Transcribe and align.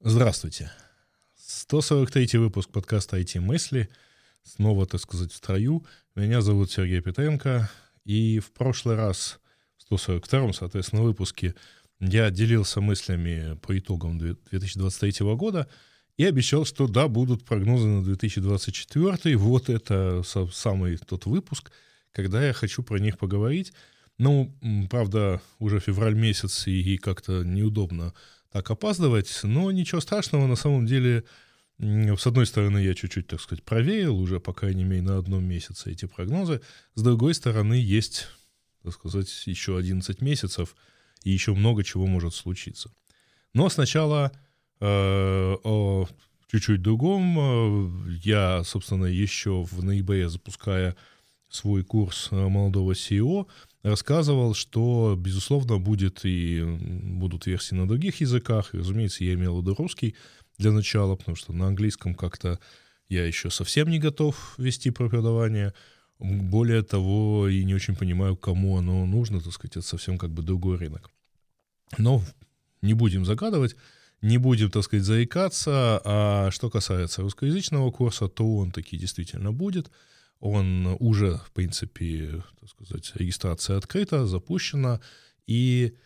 Здравствуйте. 0.00 0.70
143 1.36 2.38
выпуск 2.38 2.70
подкаста 2.70 3.18
«IT-мысли». 3.18 3.88
Снова, 4.42 4.86
так 4.86 5.00
сказать, 5.00 5.32
в 5.32 5.36
строю. 5.36 5.84
Меня 6.14 6.42
зовут 6.42 6.70
Сергей 6.70 7.00
Петренко. 7.00 7.70
И 8.04 8.38
в 8.40 8.52
прошлый 8.52 8.96
раз, 8.96 9.40
в 9.78 9.92
142-м, 9.92 10.52
соответственно, 10.52 11.02
выпуске, 11.02 11.54
я 12.00 12.30
делился 12.30 12.82
мыслями 12.82 13.56
по 13.62 13.78
итогам 13.78 14.18
2023 14.18 15.26
года 15.36 15.70
и 16.18 16.24
обещал, 16.24 16.66
что 16.66 16.86
да, 16.86 17.08
будут 17.08 17.44
прогнозы 17.44 17.86
на 17.86 18.04
2024. 18.04 19.36
Вот 19.38 19.70
это 19.70 20.22
самый 20.52 20.98
тот 20.98 21.24
выпуск, 21.24 21.72
когда 22.12 22.46
я 22.46 22.52
хочу 22.52 22.82
про 22.82 22.98
них 22.98 23.16
поговорить. 23.16 23.72
Ну, 24.18 24.54
правда, 24.90 25.40
уже 25.58 25.80
февраль 25.80 26.14
месяц, 26.14 26.66
и 26.66 26.98
как-то 26.98 27.42
неудобно 27.42 28.12
так 28.54 28.70
опаздывать, 28.70 29.40
но 29.42 29.72
ничего 29.72 30.00
страшного, 30.00 30.46
на 30.46 30.54
самом 30.54 30.86
деле, 30.86 31.24
с 31.80 32.24
одной 32.24 32.46
стороны, 32.46 32.78
я 32.78 32.94
чуть-чуть, 32.94 33.26
так 33.26 33.40
сказать, 33.40 33.64
проверил 33.64 34.16
уже, 34.16 34.38
по 34.38 34.52
крайней 34.52 34.84
мере, 34.84 35.02
на 35.02 35.18
одном 35.18 35.42
месяце 35.42 35.90
эти 35.90 36.04
прогнозы, 36.04 36.60
с 36.94 37.02
другой 37.02 37.34
стороны, 37.34 37.74
есть, 37.74 38.28
так 38.84 38.92
сказать, 38.92 39.28
еще 39.46 39.76
11 39.76 40.22
месяцев, 40.22 40.76
и 41.24 41.32
еще 41.32 41.52
много 41.52 41.82
чего 41.82 42.06
может 42.06 42.32
случиться. 42.32 42.92
Но 43.54 43.68
сначала 43.70 44.30
э, 44.78 44.86
о 44.86 46.06
чуть-чуть 46.46 46.80
другом. 46.80 48.08
Я, 48.22 48.62
собственно, 48.62 49.06
еще 49.06 49.64
в 49.64 49.82
ноябре, 49.82 50.28
запуская 50.28 50.94
свой 51.48 51.82
курс 51.82 52.30
молодого 52.30 52.92
CEO, 52.92 53.48
рассказывал, 53.84 54.54
что, 54.54 55.14
безусловно, 55.16 55.78
будет 55.78 56.24
и 56.24 56.62
будут 56.64 57.46
версии 57.46 57.74
на 57.74 57.86
других 57.86 58.20
языках. 58.20 58.74
И, 58.74 58.78
разумеется, 58.78 59.24
я 59.24 59.34
имел 59.34 59.56
в 59.56 59.60
виду 59.60 59.74
русский 59.74 60.16
для 60.58 60.72
начала, 60.72 61.16
потому 61.16 61.36
что 61.36 61.52
на 61.52 61.66
английском 61.66 62.14
как-то 62.14 62.58
я 63.08 63.26
еще 63.26 63.50
совсем 63.50 63.90
не 63.90 63.98
готов 63.98 64.54
вести 64.58 64.90
преподавание. 64.90 65.74
Более 66.18 66.82
того, 66.82 67.48
и 67.48 67.62
не 67.64 67.74
очень 67.74 67.94
понимаю, 67.94 68.36
кому 68.36 68.78
оно 68.78 69.04
нужно, 69.04 69.40
так 69.40 69.52
сказать, 69.52 69.76
это 69.76 69.86
совсем 69.86 70.16
как 70.16 70.30
бы 70.30 70.42
другой 70.42 70.78
рынок. 70.78 71.10
Но 71.98 72.22
не 72.80 72.94
будем 72.94 73.26
загадывать, 73.26 73.76
не 74.22 74.38
будем, 74.38 74.70
так 74.70 74.84
сказать, 74.84 75.04
заикаться. 75.04 76.00
А 76.04 76.50
что 76.50 76.70
касается 76.70 77.20
русскоязычного 77.20 77.90
курса, 77.90 78.28
то 78.28 78.56
он 78.56 78.72
таки 78.72 78.96
действительно 78.96 79.52
будет– 79.52 79.90
он 80.44 80.96
уже, 81.00 81.38
в 81.38 81.50
принципе, 81.52 82.44
так 82.60 82.68
сказать, 82.68 83.12
регистрация 83.14 83.78
открыта, 83.78 84.26
запущена, 84.26 85.00
и 85.46 85.96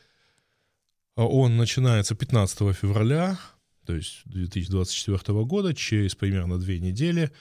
он 1.16 1.56
начинается 1.56 2.14
15 2.14 2.72
февраля, 2.76 3.36
то 3.84 3.96
есть 3.96 4.22
2024 4.26 5.44
года, 5.44 5.74
через 5.74 6.14
примерно 6.14 6.56
две 6.58 6.78
недели. 6.78 7.32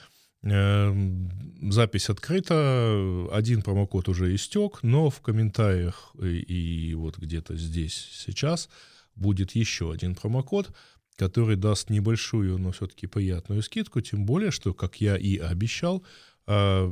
Эм, 0.42 1.70
запись 1.70 2.10
открыта, 2.10 3.28
один 3.30 3.62
промокод 3.62 4.08
уже 4.08 4.34
истек, 4.34 4.82
но 4.82 5.08
в 5.08 5.20
комментариях 5.20 6.12
и, 6.20 6.40
и 6.40 6.94
вот 6.94 7.16
где-то 7.16 7.56
здесь 7.56 8.08
сейчас 8.12 8.68
будет 9.14 9.52
еще 9.52 9.92
один 9.92 10.16
промокод, 10.16 10.72
который 11.14 11.54
даст 11.54 11.90
небольшую, 11.90 12.58
но 12.58 12.72
все-таки 12.72 13.06
приятную 13.06 13.62
скидку, 13.62 14.00
тем 14.00 14.26
более, 14.26 14.50
что, 14.50 14.74
как 14.74 15.00
я 15.00 15.16
и 15.16 15.36
обещал, 15.36 16.04
а 16.50 16.90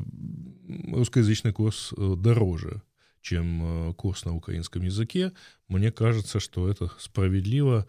русскоязычный 0.92 1.52
курс 1.52 1.94
э, 1.96 2.14
дороже, 2.18 2.82
чем 3.22 3.90
э, 3.90 3.94
курс 3.94 4.26
на 4.26 4.36
украинском 4.36 4.82
языке. 4.82 5.32
Мне 5.66 5.90
кажется, 5.90 6.40
что 6.40 6.68
это 6.68 6.90
справедливо 6.98 7.86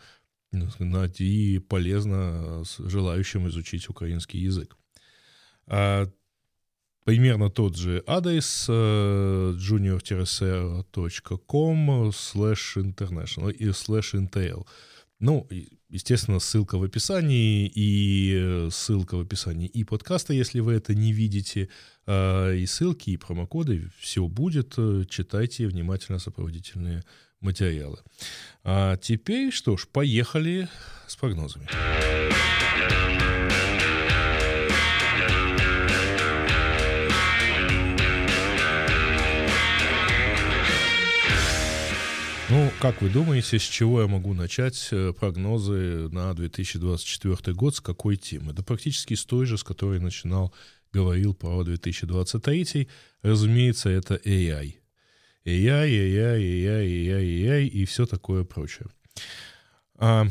и 1.20 1.60
полезно 1.60 2.64
желающим 2.80 3.50
изучить 3.50 3.90
украинский 3.90 4.40
язык. 4.40 4.78
А 5.66 6.10
примерно 7.04 7.50
тот 7.50 7.76
же 7.76 8.02
адрес 8.08 8.68
э, 8.70 9.54
junior-com 9.58 10.70
slash 12.12 12.78
international 12.78 13.52
и 13.52 13.66
slash 13.68 14.14
intl. 14.14 14.66
Ну, 15.20 15.46
естественно, 15.90 16.40
ссылка 16.40 16.78
в 16.78 16.84
описании, 16.84 17.72
и 17.74 18.36
э, 18.40 18.70
ссылка 18.72 19.16
в 19.16 19.22
описании 19.22 19.68
и 19.68 19.84
подкаста, 19.84 20.34
если 20.34 20.60
вы 20.60 20.74
это 20.74 20.94
не 20.94 21.14
видите, 21.14 21.70
а, 22.06 22.54
и 22.54 22.66
ссылки, 22.66 23.12
и 23.12 23.18
промокоды, 23.18 23.90
все 24.00 24.28
будет. 24.28 24.74
Э, 24.78 25.04
читайте 25.10 25.68
внимательно 25.68 26.20
сопроводительные 26.20 27.04
материалы. 27.40 28.00
А 28.64 28.98
теперь, 28.98 29.52
что 29.52 29.78
ж, 29.78 29.88
поехали 29.88 30.68
с 31.08 31.16
прогнозами. 31.16 31.68
Ну, 42.50 42.72
как 42.80 43.02
вы 43.02 43.10
думаете, 43.10 43.60
с 43.60 43.62
чего 43.62 44.02
я 44.02 44.08
могу 44.08 44.34
начать 44.34 44.88
э, 44.92 45.12
прогнозы 45.12 46.08
на 46.14 46.34
2024 46.34 47.54
год, 47.54 47.76
с 47.76 47.82
какой 47.82 48.16
темы? 48.16 48.54
Да 48.54 48.64
практически 48.64 49.16
с 49.16 49.26
той 49.26 49.46
же, 49.46 49.58
с 49.58 49.66
которой 49.66 50.00
начинал, 50.00 50.54
говорил 50.94 51.34
про 51.34 51.62
2023. 51.66 52.88
Разумеется, 53.22 53.90
это 53.90 54.16
AI. 54.16 54.76
AI, 55.44 55.90
AI, 55.90 56.40
AI, 56.40 56.86
AI, 56.88 57.24
AI 57.44 57.68
и 57.68 57.84
все 57.84 58.06
такое 58.06 58.46
прочее. 58.46 58.88
А, 59.98 60.28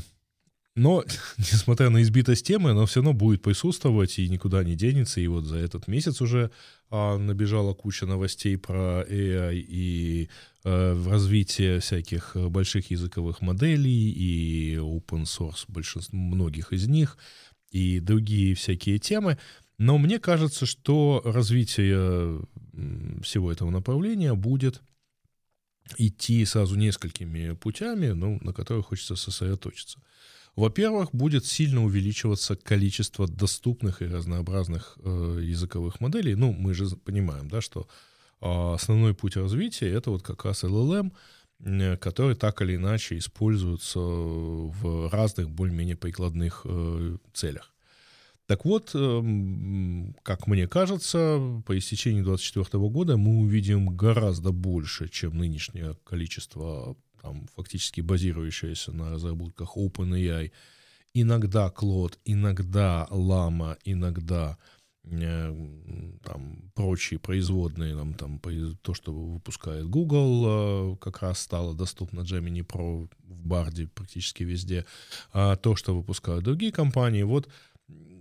но, 0.77 1.05
несмотря 1.39 1.91
на 1.91 2.03
избитость 2.03 2.47
темы, 2.47 2.71
она 2.71 2.87
все 2.87 3.01
равно 3.01 3.15
будет 3.15 3.43
присутствовать 3.43 4.19
и 4.19 4.29
никуда 4.29 4.63
не 4.63 4.77
денется. 4.77 5.21
И 5.21 5.27
вот 5.27 5.45
за 5.45 5.57
этот 5.57 5.89
месяц 5.89 6.21
уже 6.21 6.51
а, 6.91 7.17
набежала 7.17 7.75
куча 7.75 8.07
новостей 8.07 8.57
про 8.59 9.03
AI 9.09 9.57
и 9.57 10.29
а, 10.65 10.95
развитие 11.11 11.81
всяких 11.81 12.37
больших 12.37 12.91
языковых 12.91 13.41
моделей 13.41 14.11
и 14.11 14.77
open 14.77 15.25
source 15.25 15.65
большинство 15.67 16.17
многих 16.17 16.73
из 16.73 16.87
них 16.87 17.17
и 17.71 17.99
другие 17.99 18.55
всякие 18.55 18.99
темы. 18.99 19.39
Но 19.79 19.99
мне 19.99 20.19
кажется, 20.19 20.67
что 20.67 21.23
развитие 21.25 22.41
всего 23.23 23.51
этого 23.51 23.71
направления 23.71 24.35
будет 24.35 24.83
идти 25.97 26.45
сразу 26.45 26.77
несколькими 26.77 27.53
путями, 27.55 28.09
ну, 28.09 28.39
на 28.43 28.53
которых 28.53 28.87
хочется 28.87 29.17
сосредоточиться. 29.17 30.01
Во-первых, 30.57 31.11
будет 31.13 31.45
сильно 31.45 31.85
увеличиваться 31.85 32.57
количество 32.57 33.29
доступных 33.29 34.01
и 34.01 34.07
разнообразных 34.07 34.99
э, 35.05 35.41
языковых 35.43 36.01
моделей. 36.01 36.35
Ну, 36.35 36.53
мы 36.53 36.73
же 36.73 36.89
понимаем, 36.97 37.49
да, 37.49 37.61
что 37.61 37.87
э, 38.41 38.75
основной 38.75 39.15
путь 39.15 39.37
развития 39.37 39.91
это 39.91 40.11
вот 40.11 40.23
как 40.23 40.47
раз 40.47 40.65
LLM, 40.65 41.13
э, 41.61 41.97
который 41.99 42.37
так 42.37 42.63
или 42.63 42.77
иначе 42.77 43.19
используется 43.19 43.99
в 44.01 45.11
разных 45.13 45.51
более-менее 45.51 45.97
прикладных 45.97 46.63
э, 46.65 47.19
целях. 47.35 47.75
Так 48.47 48.65
вот, 48.65 48.93
эм, 48.95 50.15
как 50.23 50.47
мне 50.47 50.69
кажется, 50.69 51.63
по 51.67 51.77
истечении 51.77 52.23
2024 52.23 52.89
года 52.89 53.17
мы 53.17 53.41
увидим 53.41 53.89
гораздо 53.95 54.53
больше, 54.53 55.09
чем 55.09 55.37
нынешнее 55.37 55.97
количество 56.05 56.97
там, 57.27 57.47
фактически 57.57 58.03
базирующаяся 58.03 58.93
на 58.93 59.11
разработках 59.11 59.77
OpenAI, 59.77 60.53
иногда 61.13 61.73
Claude, 61.77 62.15
иногда 62.25 63.09
Llama, 63.11 63.77
иногда 63.85 64.57
э, 65.05 66.19
там, 66.23 66.71
прочие 66.75 67.19
производные, 67.19 67.97
там, 67.97 68.15
там, 68.15 68.41
то, 68.83 68.95
что 68.95 69.13
выпускает 69.13 69.89
Google, 69.89 70.45
э, 70.47 70.97
как 71.01 71.23
раз 71.23 71.41
стало 71.41 71.75
доступно 71.75 72.21
Gemini 72.21 72.65
Pro 72.65 73.09
в 73.25 73.47
Барде 73.47 73.89
практически 73.89 74.45
везде, 74.45 74.85
а 75.33 75.57
то, 75.57 75.75
что 75.75 75.97
выпускают 75.97 76.45
другие 76.45 76.71
компании, 76.71 77.25
вот 77.25 77.49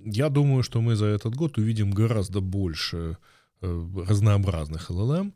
я 0.06 0.30
думаю, 0.30 0.64
что 0.64 0.82
мы 0.82 0.96
за 0.96 1.06
этот 1.06 1.36
год 1.36 1.58
увидим 1.60 1.92
гораздо 1.92 2.42
больше 2.42 3.18
э, 3.62 3.88
разнообразных 4.08 4.90
LLM, 4.90 5.32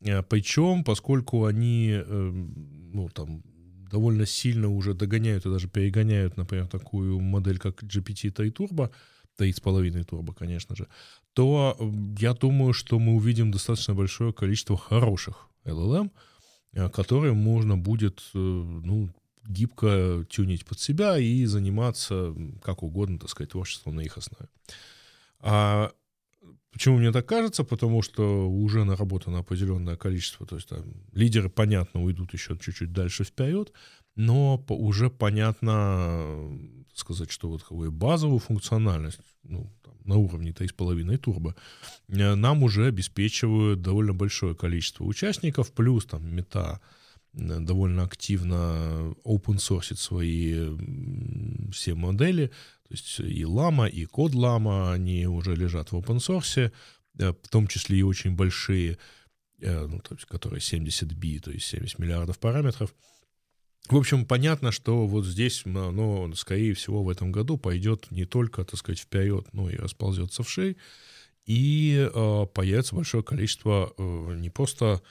Причем, 0.00 0.84
поскольку 0.84 1.46
они 1.46 1.90
эм, 1.90 2.90
ну, 2.92 3.08
там, 3.08 3.42
довольно 3.90 4.26
сильно 4.26 4.68
уже 4.68 4.94
догоняют 4.94 5.46
и 5.46 5.50
даже 5.50 5.68
перегоняют, 5.68 6.36
например, 6.36 6.66
такую 6.66 7.20
модель, 7.20 7.58
как 7.58 7.82
GPT-3 7.82 8.52
Turbo, 8.52 8.90
3,5 9.38 10.04
Turbo, 10.06 10.34
конечно 10.34 10.76
же, 10.76 10.86
то 11.32 11.76
я 12.18 12.34
думаю, 12.34 12.72
что 12.72 12.98
мы 12.98 13.14
увидим 13.14 13.50
достаточно 13.50 13.94
большое 13.94 14.32
количество 14.32 14.76
хороших 14.76 15.48
LLM, 15.64 16.10
э, 16.72 16.88
которые 16.88 17.32
можно 17.32 17.76
будет 17.76 18.22
э, 18.34 18.38
ну, 18.38 19.10
гибко 19.46 20.24
тюнить 20.28 20.64
под 20.64 20.80
себя 20.80 21.18
и 21.18 21.44
заниматься 21.44 22.34
как 22.62 22.82
угодно, 22.82 23.18
так 23.18 23.30
сказать, 23.30 23.52
творчеством 23.52 23.96
на 23.96 24.00
их 24.00 24.18
основе. 24.18 24.48
А 25.40 25.92
Почему 26.72 26.98
мне 26.98 27.10
так 27.10 27.26
кажется? 27.26 27.64
Потому 27.64 28.02
что 28.02 28.50
уже 28.50 28.84
наработано 28.84 29.38
определенное 29.38 29.96
количество, 29.96 30.46
то 30.46 30.56
есть 30.56 30.68
там, 30.68 30.84
лидеры, 31.12 31.48
понятно, 31.48 32.02
уйдут 32.02 32.34
еще 32.34 32.56
чуть-чуть 32.58 32.92
дальше 32.92 33.24
вперед, 33.24 33.72
но 34.14 34.62
уже 34.68 35.08
понятно, 35.08 36.50
сказать, 36.94 37.30
что 37.30 37.48
вот 37.48 37.64
базовую 37.90 38.40
функциональность, 38.40 39.20
ну, 39.42 39.72
там, 39.82 39.94
на 40.04 40.16
уровне 40.16 40.50
3,5 40.50 41.16
турбо, 41.16 41.54
э, 42.08 42.34
нам 42.34 42.62
уже 42.62 42.86
обеспечивают 42.86 43.80
довольно 43.80 44.12
большое 44.12 44.54
количество 44.54 45.04
участников, 45.04 45.72
плюс 45.72 46.04
там 46.04 46.34
мета 46.34 46.80
довольно 47.36 48.04
активно 48.04 49.14
open 49.24 49.56
source 49.56 49.94
свои 49.94 50.74
все 51.70 51.94
модели, 51.94 52.50
то 52.88 52.94
есть 52.94 53.20
и 53.20 53.42
Lama, 53.42 53.88
и 53.90 54.04
код 54.04 54.32
Lama, 54.32 54.92
они 54.92 55.26
уже 55.26 55.54
лежат 55.54 55.92
в 55.92 55.96
open 55.96 56.18
source, 56.18 56.72
э, 57.18 57.32
в 57.32 57.48
том 57.48 57.66
числе 57.66 57.98
и 57.98 58.02
очень 58.02 58.34
большие, 58.36 58.98
ну, 59.58 60.00
то 60.00 60.14
есть, 60.14 60.26
которые 60.26 60.60
70 60.60 61.12
би, 61.14 61.38
то 61.38 61.50
есть 61.50 61.66
70 61.66 61.98
миллиардов 61.98 62.38
параметров, 62.38 62.94
в 63.88 63.96
общем, 63.96 64.26
понятно, 64.26 64.72
что 64.72 65.06
вот 65.06 65.24
здесь 65.24 65.64
оно, 65.64 66.32
скорее 66.34 66.74
всего, 66.74 67.04
в 67.04 67.08
этом 67.08 67.30
году 67.30 67.56
пойдет 67.56 68.10
не 68.10 68.24
только, 68.24 68.64
так 68.64 68.78
сказать, 68.78 68.98
вперед, 68.98 69.46
но 69.52 69.70
и 69.70 69.76
расползется 69.76 70.42
в 70.42 70.50
шеи, 70.50 70.76
и 71.44 72.10
э, 72.12 72.46
появится 72.52 72.96
большое 72.96 73.22
количество 73.22 73.94
э, 73.96 74.34
не 74.38 74.50
просто 74.50 75.02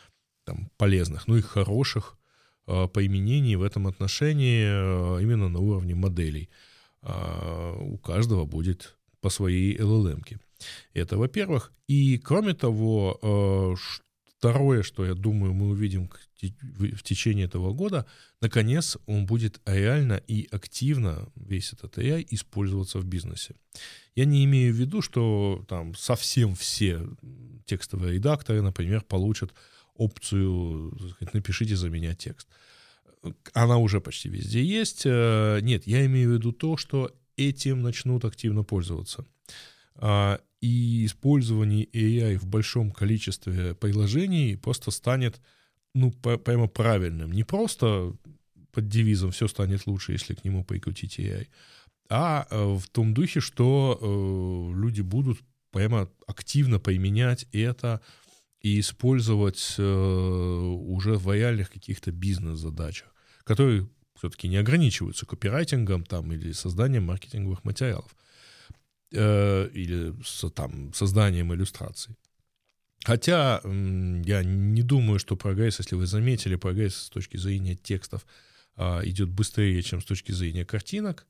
там, 0.43 0.69
полезных, 0.77 1.27
но 1.27 1.37
и 1.37 1.41
хороших 1.41 2.17
э, 2.67 2.87
поименений 2.89 3.55
в 3.55 3.63
этом 3.63 3.87
отношении 3.87 4.65
э, 4.65 5.21
именно 5.21 5.47
на 5.47 5.59
уровне 5.59 5.95
моделей. 5.95 6.49
Э, 7.05 7.75
у 7.79 7.97
каждого 7.97 8.45
будет 8.45 8.97
по 9.21 9.29
своей 9.29 9.77
LLM. 9.77 10.21
-ке. 10.23 10.39
Это, 10.93 11.17
во-первых. 11.17 11.71
И, 11.87 12.17
кроме 12.17 12.53
того, 12.53 13.19
э, 13.21 13.75
Второе, 14.45 14.83
что 14.83 15.05
я 15.05 15.15
думаю, 15.15 15.53
мы 15.53 15.69
увидим 15.69 16.07
в 16.39 17.01
течение 17.01 17.45
этого 17.45 17.73
года, 17.73 18.05
наконец 18.41 18.97
он 19.07 19.25
будет 19.25 19.59
реально 19.65 20.21
и 20.27 20.47
активно, 20.51 21.29
весь 21.35 21.73
этот 21.73 21.97
AI, 21.97 22.27
использоваться 22.29 22.99
в 22.99 23.05
бизнесе. 23.05 23.55
Я 24.13 24.25
не 24.25 24.45
имею 24.45 24.71
в 24.71 24.77
виду, 24.77 25.01
что 25.01 25.65
там 25.67 25.95
совсем 25.95 26.53
все 26.53 27.07
текстовые 27.65 28.13
редакторы, 28.13 28.61
например, 28.61 29.01
получат 29.01 29.51
опцию 29.95 30.95
сказать, 31.15 31.33
«напишите 31.33 31.75
за 31.75 31.89
меня 31.89 32.13
текст». 32.13 32.47
Она 33.53 33.77
уже 33.77 34.01
почти 34.01 34.29
везде 34.29 34.63
есть. 34.63 35.03
Э, 35.05 35.59
нет, 35.61 35.87
я 35.87 36.05
имею 36.05 36.31
в 36.31 36.33
виду 36.33 36.51
то, 36.51 36.77
что 36.77 37.11
этим 37.37 37.81
начнут 37.81 38.25
активно 38.25 38.63
пользоваться. 38.63 39.25
А, 39.95 40.39
и 40.61 41.05
использование 41.05 41.85
AI 41.85 42.37
в 42.37 42.47
большом 42.47 42.91
количестве 42.91 43.75
приложений 43.75 44.57
просто 44.57 44.91
станет, 44.91 45.39
ну, 45.93 46.11
прямо 46.11 46.67
правильным. 46.67 47.31
Не 47.31 47.43
просто 47.43 48.13
под 48.71 48.87
девизом 48.87 49.31
«все 49.31 49.47
станет 49.47 49.87
лучше, 49.87 50.13
если 50.13 50.33
к 50.33 50.43
нему 50.43 50.63
прикрутить 50.63 51.19
AI», 51.19 51.47
а 52.09 52.47
э, 52.49 52.75
в 52.75 52.87
том 52.89 53.13
духе, 53.13 53.39
что 53.39 53.99
э, 53.99 54.79
люди 54.79 55.01
будут 55.01 55.39
прямо 55.71 56.09
активно 56.27 56.79
применять 56.79 57.47
это 57.51 58.01
и 58.61 58.79
использовать 58.79 59.75
уже 59.77 61.17
в 61.17 61.31
реальных 61.31 61.69
каких-то 61.69 62.11
бизнес-задачах, 62.11 63.14
которые 63.45 63.87
все-таки 64.15 64.49
не 64.49 64.57
ограничиваются 64.57 65.25
копирайтингом 65.25 66.03
там, 66.03 66.33
или 66.33 66.51
созданием 66.51 67.03
маркетинговых 67.03 67.63
материалов 67.63 68.15
э, 69.11 69.69
или 69.73 70.13
с, 70.23 70.49
там, 70.49 70.93
созданием 70.93 71.53
иллюстраций. 71.53 72.15
Хотя 73.05 73.61
я 73.63 74.43
не 74.43 74.81
думаю, 74.81 75.19
что 75.19 75.35
прогресс, 75.35 75.79
если 75.79 75.95
вы 75.95 76.07
заметили, 76.07 76.55
прогресс 76.55 76.95
с 76.95 77.09
точки 77.09 77.37
зрения 77.37 77.75
текстов 77.75 78.25
э, 78.77 79.01
идет 79.05 79.29
быстрее, 79.29 79.81
чем 79.83 80.01
с 80.01 80.05
точки 80.05 80.31
зрения 80.31 80.65
картинок. 80.65 81.27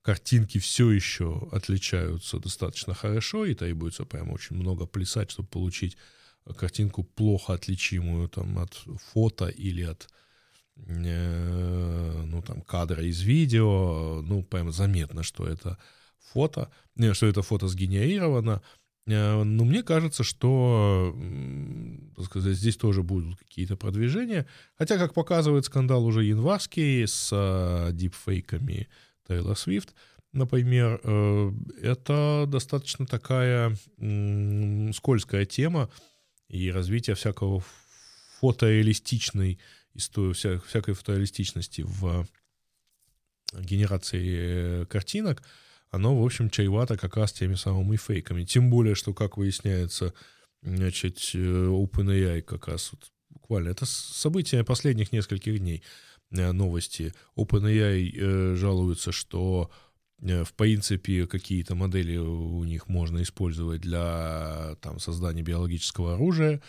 Картинки 0.00 0.58
все 0.58 0.90
еще 0.90 1.48
отличаются 1.52 2.38
достаточно 2.38 2.94
хорошо, 2.94 3.44
и 3.44 3.54
требуется 3.54 4.04
прямо 4.06 4.32
очень 4.32 4.56
много 4.56 4.86
плясать, 4.86 5.30
чтобы 5.30 5.48
получить 5.48 5.98
картинку 6.56 7.02
плохо 7.02 7.52
отличимую 7.52 8.28
там, 8.28 8.58
от 8.58 8.72
фото 9.12 9.48
или 9.48 9.82
от 9.82 10.08
ну, 10.86 12.42
там, 12.46 12.62
кадра 12.62 13.02
из 13.04 13.20
видео. 13.20 14.22
Ну, 14.22 14.42
прямо 14.42 14.70
заметно, 14.72 15.22
что 15.22 15.46
это 15.46 15.78
фото, 16.32 16.70
что 17.12 17.26
это 17.26 17.42
фото 17.42 17.68
сгенерировано. 17.68 18.62
Э, 19.08 19.42
но 19.42 19.64
мне 19.64 19.82
кажется, 19.82 20.22
что 20.22 21.16
так 22.16 22.26
сказать, 22.26 22.56
здесь 22.56 22.76
тоже 22.76 23.02
будут 23.02 23.38
какие-то 23.38 23.76
продвижения. 23.76 24.46
Хотя, 24.76 24.98
как 24.98 25.14
показывает 25.14 25.64
скандал 25.64 26.04
уже 26.04 26.24
январский 26.24 27.06
с 27.06 27.30
э, 27.32 27.92
дипфейками 27.92 28.88
Тейлор 29.26 29.56
Свифт, 29.56 29.94
например, 30.32 31.00
э, 31.02 31.52
это 31.82 32.44
достаточно 32.46 33.06
такая 33.06 33.76
скользкая 34.92 35.44
тема, 35.44 35.90
и 36.48 36.70
развитие 36.70 37.14
всякого 37.14 37.62
фотореалистичной 38.40 39.58
истории, 39.98 40.32
вся, 40.32 40.58
всякой 40.60 40.94
фотореалистичности 40.94 41.82
в 41.86 42.26
генерации 43.52 44.84
картинок— 44.86 45.42
оно, 45.90 46.20
в 46.20 46.24
общем, 46.24 46.50
чревато 46.50 46.96
как 46.96 47.16
раз 47.16 47.32
теми 47.32 47.54
самыми 47.54 47.96
фейками. 47.96 48.44
Тем 48.44 48.70
более, 48.70 48.94
что, 48.94 49.14
как 49.14 49.36
выясняется, 49.36 50.12
значит, 50.62 51.18
э, 51.34 51.38
OpenAI 51.38 52.42
как 52.42 52.68
раз 52.68 52.92
вот 52.92 53.10
буквально, 53.30 53.70
это 53.70 53.86
событие 53.86 54.64
последних 54.64 55.12
нескольких 55.12 55.58
дней 55.58 55.82
э, 56.30 56.52
новости. 56.52 57.14
OpenAI 57.36 58.12
э, 58.14 58.54
жалуются, 58.56 59.12
что 59.12 59.70
в 60.20 60.52
принципе 60.54 61.28
какие-то 61.28 61.76
модели 61.76 62.16
у 62.16 62.64
них 62.64 62.88
можно 62.88 63.22
использовать 63.22 63.80
для 63.82 64.74
там, 64.80 64.98
создания 64.98 65.42
биологического 65.42 66.14
оружия, 66.14 66.60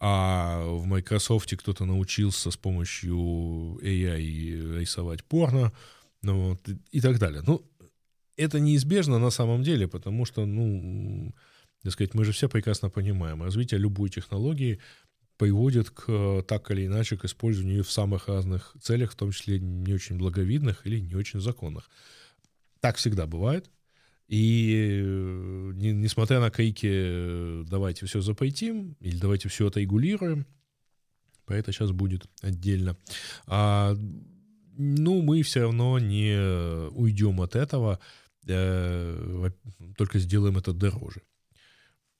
а 0.00 0.64
в 0.64 0.86
Microsoft 0.86 1.56
кто-то 1.56 1.84
научился 1.84 2.50
с 2.50 2.56
помощью 2.56 3.16
AI 3.82 4.78
рисовать 4.78 5.24
порно, 5.24 5.72
ну, 6.22 6.50
вот, 6.50 6.68
и 6.90 7.00
так 7.00 7.18
далее. 7.18 7.42
Ну, 7.46 7.64
это 8.36 8.60
неизбежно 8.60 9.18
на 9.18 9.30
самом 9.30 9.62
деле, 9.62 9.88
потому 9.88 10.24
что, 10.24 10.46
ну, 10.46 11.34
так 11.82 11.92
сказать, 11.92 12.14
мы 12.14 12.24
же 12.24 12.32
все 12.32 12.48
прекрасно 12.48 12.90
понимаем, 12.90 13.42
развитие 13.42 13.80
любой 13.80 14.10
технологии 14.10 14.78
приводит 15.36 15.90
к, 15.90 16.42
так 16.48 16.70
или 16.70 16.86
иначе 16.86 17.16
к 17.16 17.24
использованию 17.24 17.84
в 17.84 17.92
самых 17.92 18.28
разных 18.28 18.74
целях, 18.80 19.12
в 19.12 19.16
том 19.16 19.30
числе 19.30 19.60
не 19.60 19.94
очень 19.94 20.18
благовидных 20.18 20.86
или 20.86 20.98
не 20.98 21.14
очень 21.14 21.40
законных. 21.40 21.88
Так 22.80 22.96
всегда 22.96 23.26
бывает. 23.26 23.70
И 24.28 25.02
не, 25.74 25.92
несмотря 25.92 26.38
на 26.38 26.50
крики 26.50 27.64
«давайте 27.64 28.04
все 28.06 28.20
запретим» 28.20 28.94
или 29.00 29.16
«давайте 29.18 29.48
все 29.48 29.68
это 29.68 29.80
регулируем», 29.80 30.46
про 31.46 31.56
это 31.56 31.72
сейчас 31.72 31.92
будет 31.92 32.26
отдельно. 32.42 32.98
А, 33.46 33.96
ну, 34.76 35.22
мы 35.22 35.42
все 35.42 35.62
равно 35.62 35.98
не 35.98 36.38
уйдем 36.90 37.40
от 37.40 37.56
этого 37.56 37.98
э, 38.46 39.50
только 39.96 40.18
сделаем 40.18 40.58
это 40.58 40.74
дороже. 40.74 41.22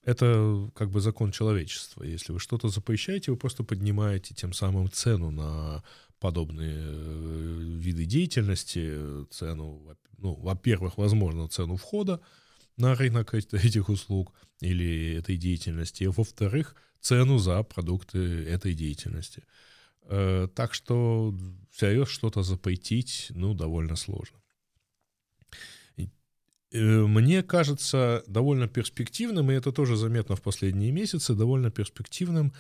Это 0.03 0.71
как 0.75 0.91
бы 0.91 1.03
закон 1.03 1.31
человечества. 1.31 2.05
Если 2.05 2.33
вы 2.33 2.41
что-то 2.41 2.69
запрещаете, 2.69 3.31
вы 3.31 3.37
просто 3.37 3.65
поднимаете 3.65 4.35
тем 4.35 4.55
самым 4.55 4.91
цену 4.91 5.31
на 5.31 5.85
подобные 6.21 6.79
э, 6.79 7.59
виды 7.79 8.07
деятельности, 8.07 9.27
цену, 9.31 9.95
ну, 10.19 10.35
во-первых, 10.35 10.99
возможно, 10.99 11.49
цену 11.49 11.77
входа 11.77 12.21
на 12.77 12.95
рынок 12.95 13.35
этих 13.35 13.89
услуг 13.89 14.33
или 14.61 15.15
этой 15.15 15.37
деятельности, 15.37 16.05
а 16.05 16.11
во-вторых, 16.11 16.75
цену 17.01 17.39
за 17.39 17.63
продукты 17.63 18.19
этой 18.19 18.75
деятельности. 18.75 19.45
Э, 20.05 20.49
так 20.55 20.75
что 20.75 21.35
всерьез 21.71 22.09
что-то 22.09 22.43
запретить, 22.43 23.27
ну, 23.31 23.55
довольно 23.55 23.97
сложно. 23.97 24.39
Э, 26.73 27.07
мне 27.07 27.43
кажется 27.43 28.23
довольно 28.27 28.69
перспективным, 28.69 29.51
и 29.51 29.55
это 29.55 29.73
тоже 29.73 29.97
заметно 29.97 30.37
в 30.37 30.43
последние 30.43 30.93
месяцы, 30.93 31.35
довольно 31.35 31.71
перспективным 31.71 32.53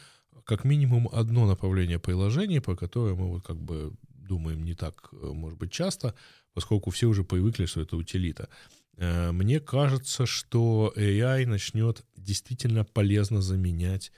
как 0.45 0.65
минимум 0.65 1.09
одно 1.13 1.47
направление 1.47 1.99
приложений, 1.99 2.61
по 2.61 2.75
которое 2.75 3.15
мы 3.15 3.29
вот 3.29 3.45
как 3.45 3.61
бы 3.61 3.93
думаем 4.07 4.65
не 4.65 4.75
так, 4.75 5.09
э, 5.13 5.17
может 5.17 5.59
быть, 5.59 5.73
часто, 5.73 6.15
поскольку 6.59 6.91
все 6.91 7.07
уже 7.07 7.23
привыкли, 7.23 7.67
что 7.67 7.81
это 7.81 7.97
утилита. 7.97 8.49
Э, 8.97 9.33
мне 9.33 9.61
кажется, 9.61 10.27
что 10.27 10.93
AI 10.97 11.47
начнет 11.47 12.05
действительно 12.17 12.85
полезно 12.85 13.41
заменять 13.41 14.13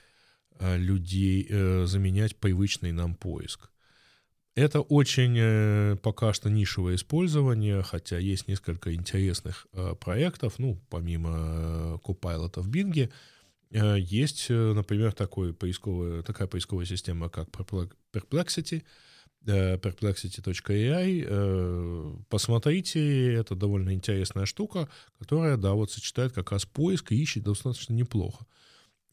людей, 0.59 1.47
заменять 1.85 2.35
привычный 2.35 2.91
нам 2.91 3.15
поиск. 3.15 3.71
Это 4.55 4.81
очень 4.81 5.35
э, 5.37 5.95
пока 6.03 6.33
что 6.33 6.49
нишевое 6.49 6.95
использование, 6.95 7.81
хотя 7.83 8.17
есть 8.17 8.49
несколько 8.49 8.93
интересных 8.93 9.67
э, 9.71 9.95
проектов, 9.95 10.59
ну, 10.59 10.77
помимо 10.89 11.29
э, 11.33 11.97
Copilot 12.03 12.59
в 12.61 12.69
Bing, 12.69 13.11
есть, 13.71 14.49
например, 14.49 15.13
такой 15.13 15.53
поисковая, 15.53 16.23
такая 16.23 16.49
поисковая 16.49 16.85
система, 16.85 17.29
как 17.29 17.47
Perplexity, 17.47 18.79
э, 18.79 18.81
perplexity.ai. 19.45 21.25
Э, 21.27 22.13
посмотрите, 22.29 23.33
это 23.33 23.55
довольно 23.55 23.93
интересная 23.93 24.45
штука, 24.45 24.87
которая, 25.19 25.57
да, 25.57 25.73
вот 25.73 25.91
сочетает 25.91 26.33
как 26.33 26.51
раз 26.51 26.65
поиск 26.65 27.11
и 27.11 27.21
ищет 27.21 27.43
достаточно 27.43 27.93
неплохо. 27.93 28.45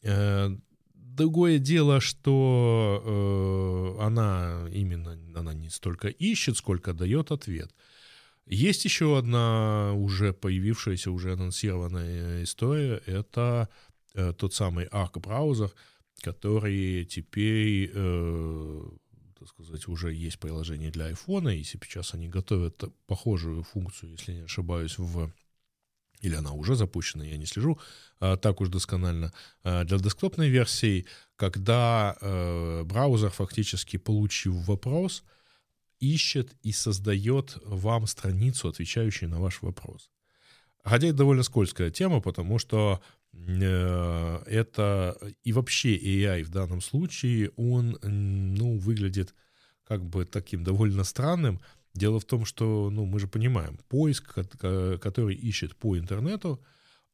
Э, 0.03 0.49
другое 0.93 1.57
дело, 1.57 1.99
что 1.99 3.97
она 3.99 4.67
именно, 4.71 5.17
она 5.35 5.53
не 5.53 5.69
столько 5.69 6.07
ищет, 6.07 6.57
сколько 6.57 6.93
дает 6.93 7.31
ответ. 7.31 7.73
Есть 8.45 8.85
еще 8.85 9.17
одна 9.17 9.93
уже 9.93 10.33
появившаяся, 10.33 11.11
уже 11.11 11.33
анонсированная 11.33 12.43
история, 12.43 13.01
это 13.05 13.69
тот 14.37 14.53
самый 14.53 14.85
Arc 14.85 15.19
браузер, 15.19 15.71
который 16.21 17.05
теперь 17.05 17.91
так 19.39 19.47
сказать, 19.47 19.87
уже 19.87 20.13
есть 20.13 20.39
приложение 20.39 20.91
для 20.91 21.09
iPhone, 21.11 21.55
и 21.55 21.63
сейчас 21.63 22.13
они 22.13 22.27
готовят 22.27 22.83
похожую 23.07 23.63
функцию, 23.63 24.11
если 24.11 24.33
не 24.33 24.41
ошибаюсь, 24.41 24.97
в 24.97 25.31
или 26.21 26.35
она 26.35 26.51
уже 26.51 26.75
запущена, 26.75 27.23
я 27.23 27.37
не 27.37 27.45
слежу 27.45 27.79
а, 28.19 28.35
так 28.35 28.59
уж 28.59 28.67
досконально, 28.69 29.31
а, 29.63 29.85
для 29.85 29.97
десктопной 29.97 30.49
версии, 30.49 31.05
когда 31.37 32.17
а, 32.19 32.83
браузер, 32.83 33.29
фактически 33.29 33.97
получив 33.97 34.53
вопрос, 34.67 35.23
ищет 35.99 36.53
и 36.61 36.71
создает 36.71 37.57
вам 37.63 38.07
страницу, 38.07 38.67
отвечающую 38.67 39.29
на 39.29 39.39
ваш 39.39 39.61
вопрос. 39.61 40.09
Хотя 40.83 41.07
это 41.07 41.17
довольно 41.17 41.43
скользкая 41.43 41.91
тема, 41.91 42.21
потому 42.21 42.59
что 42.59 43.01
это 43.31 45.17
и 45.43 45.53
вообще 45.53 45.97
AI 45.97 46.43
в 46.43 46.49
данном 46.49 46.81
случае, 46.81 47.51
он, 47.55 47.97
ну, 48.01 48.77
выглядит 48.77 49.33
как 49.87 50.03
бы 50.05 50.25
таким 50.25 50.63
довольно 50.63 51.03
странным. 51.03 51.59
Дело 51.93 52.19
в 52.19 52.25
том, 52.25 52.45
что, 52.45 52.89
ну, 52.91 53.05
мы 53.05 53.19
же 53.19 53.27
понимаем, 53.27 53.77
поиск, 53.87 54.33
который 54.33 55.35
ищет 55.35 55.75
по 55.75 55.97
интернету, 55.97 56.63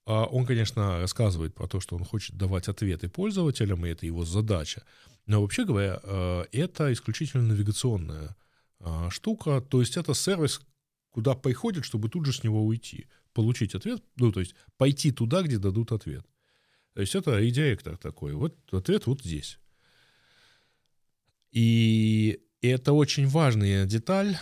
а 0.05 0.25
он, 0.25 0.45
конечно, 0.45 0.99
рассказывает 0.99 1.55
про 1.55 1.67
то, 1.67 1.79
что 1.79 1.95
он 1.95 2.03
хочет 2.03 2.37
давать 2.37 2.67
ответы 2.67 3.09
пользователям, 3.09 3.85
и 3.85 3.89
это 3.89 4.05
его 4.05 4.23
задача. 4.23 4.83
Но 5.25 5.41
вообще 5.41 5.65
говоря, 5.65 5.99
э, 6.03 6.45
это 6.51 6.93
исключительно 6.93 7.43
навигационная 7.43 8.35
а, 8.79 9.09
штука, 9.09 9.61
то 9.61 9.79
есть 9.79 9.97
это 9.97 10.13
сервис, 10.13 10.61
куда 11.09 11.33
приходит, 11.33 11.85
чтобы 11.85 12.09
тут 12.09 12.25
же 12.25 12.33
с 12.33 12.43
него 12.43 12.63
уйти 12.63 13.07
получить 13.35 13.75
ответ, 13.75 14.01
ну, 14.15 14.31
то 14.31 14.39
есть 14.39 14.55
пойти 14.77 15.11
туда, 15.11 15.43
где 15.43 15.59
дадут 15.59 15.91
ответ. 15.91 16.25
То 16.93 17.01
есть 17.01 17.13
это 17.13 17.37
редиректор 17.37 17.97
такой. 17.97 18.33
Вот 18.33 18.55
ответ 18.73 19.05
вот 19.05 19.21
здесь. 19.21 19.59
И 21.51 22.39
это 22.61 22.93
очень 22.93 23.27
важная 23.27 23.85
деталь, 23.85 24.37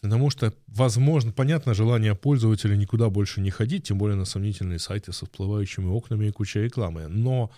потому 0.00 0.30
что, 0.30 0.54
возможно, 0.66 1.32
понятно, 1.32 1.74
желание 1.74 2.14
пользователя 2.14 2.74
никуда 2.74 3.10
больше 3.10 3.40
не 3.42 3.50
ходить, 3.50 3.84
тем 3.88 3.98
более 3.98 4.16
на 4.16 4.24
сомнительные 4.24 4.78
сайты 4.78 5.12
со 5.12 5.26
всплывающими 5.26 5.86
окнами 5.86 6.26
и 6.26 6.32
кучей 6.32 6.60
рекламы. 6.60 7.06
Но 7.08 7.50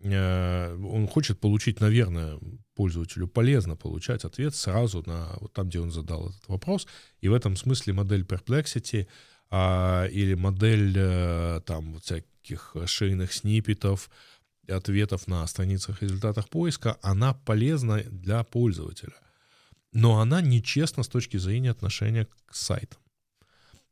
э, 0.00 0.76
он 0.76 1.08
хочет 1.08 1.40
получить, 1.40 1.80
наверное, 1.80 2.38
пользователю 2.76 3.26
полезно 3.26 3.74
получать 3.74 4.24
ответ 4.24 4.54
сразу 4.54 5.02
на 5.06 5.36
вот 5.40 5.52
там, 5.52 5.68
где 5.68 5.80
он 5.80 5.90
задал 5.90 6.28
этот 6.28 6.46
вопрос. 6.46 6.86
И 7.20 7.28
в 7.28 7.34
этом 7.34 7.56
смысле 7.56 7.94
модель 7.94 8.22
Perplexity— 8.22 9.08
а, 9.50 10.06
или 10.06 10.34
модель 10.34 10.94
а, 10.96 11.60
там 11.60 11.98
всяких 12.00 12.76
шейных 12.86 13.32
сниппетов, 13.32 14.10
ответов 14.68 15.26
на 15.28 15.46
страницах 15.46 16.02
результатах 16.02 16.48
поиска, 16.48 16.98
она 17.02 17.34
полезна 17.34 18.02
для 18.02 18.42
пользователя. 18.44 19.14
Но 19.92 20.20
она 20.20 20.40
нечестна 20.40 21.02
с 21.02 21.08
точки 21.08 21.36
зрения 21.36 21.70
отношения 21.70 22.26
к 22.46 22.54
сайтам. 22.54 23.00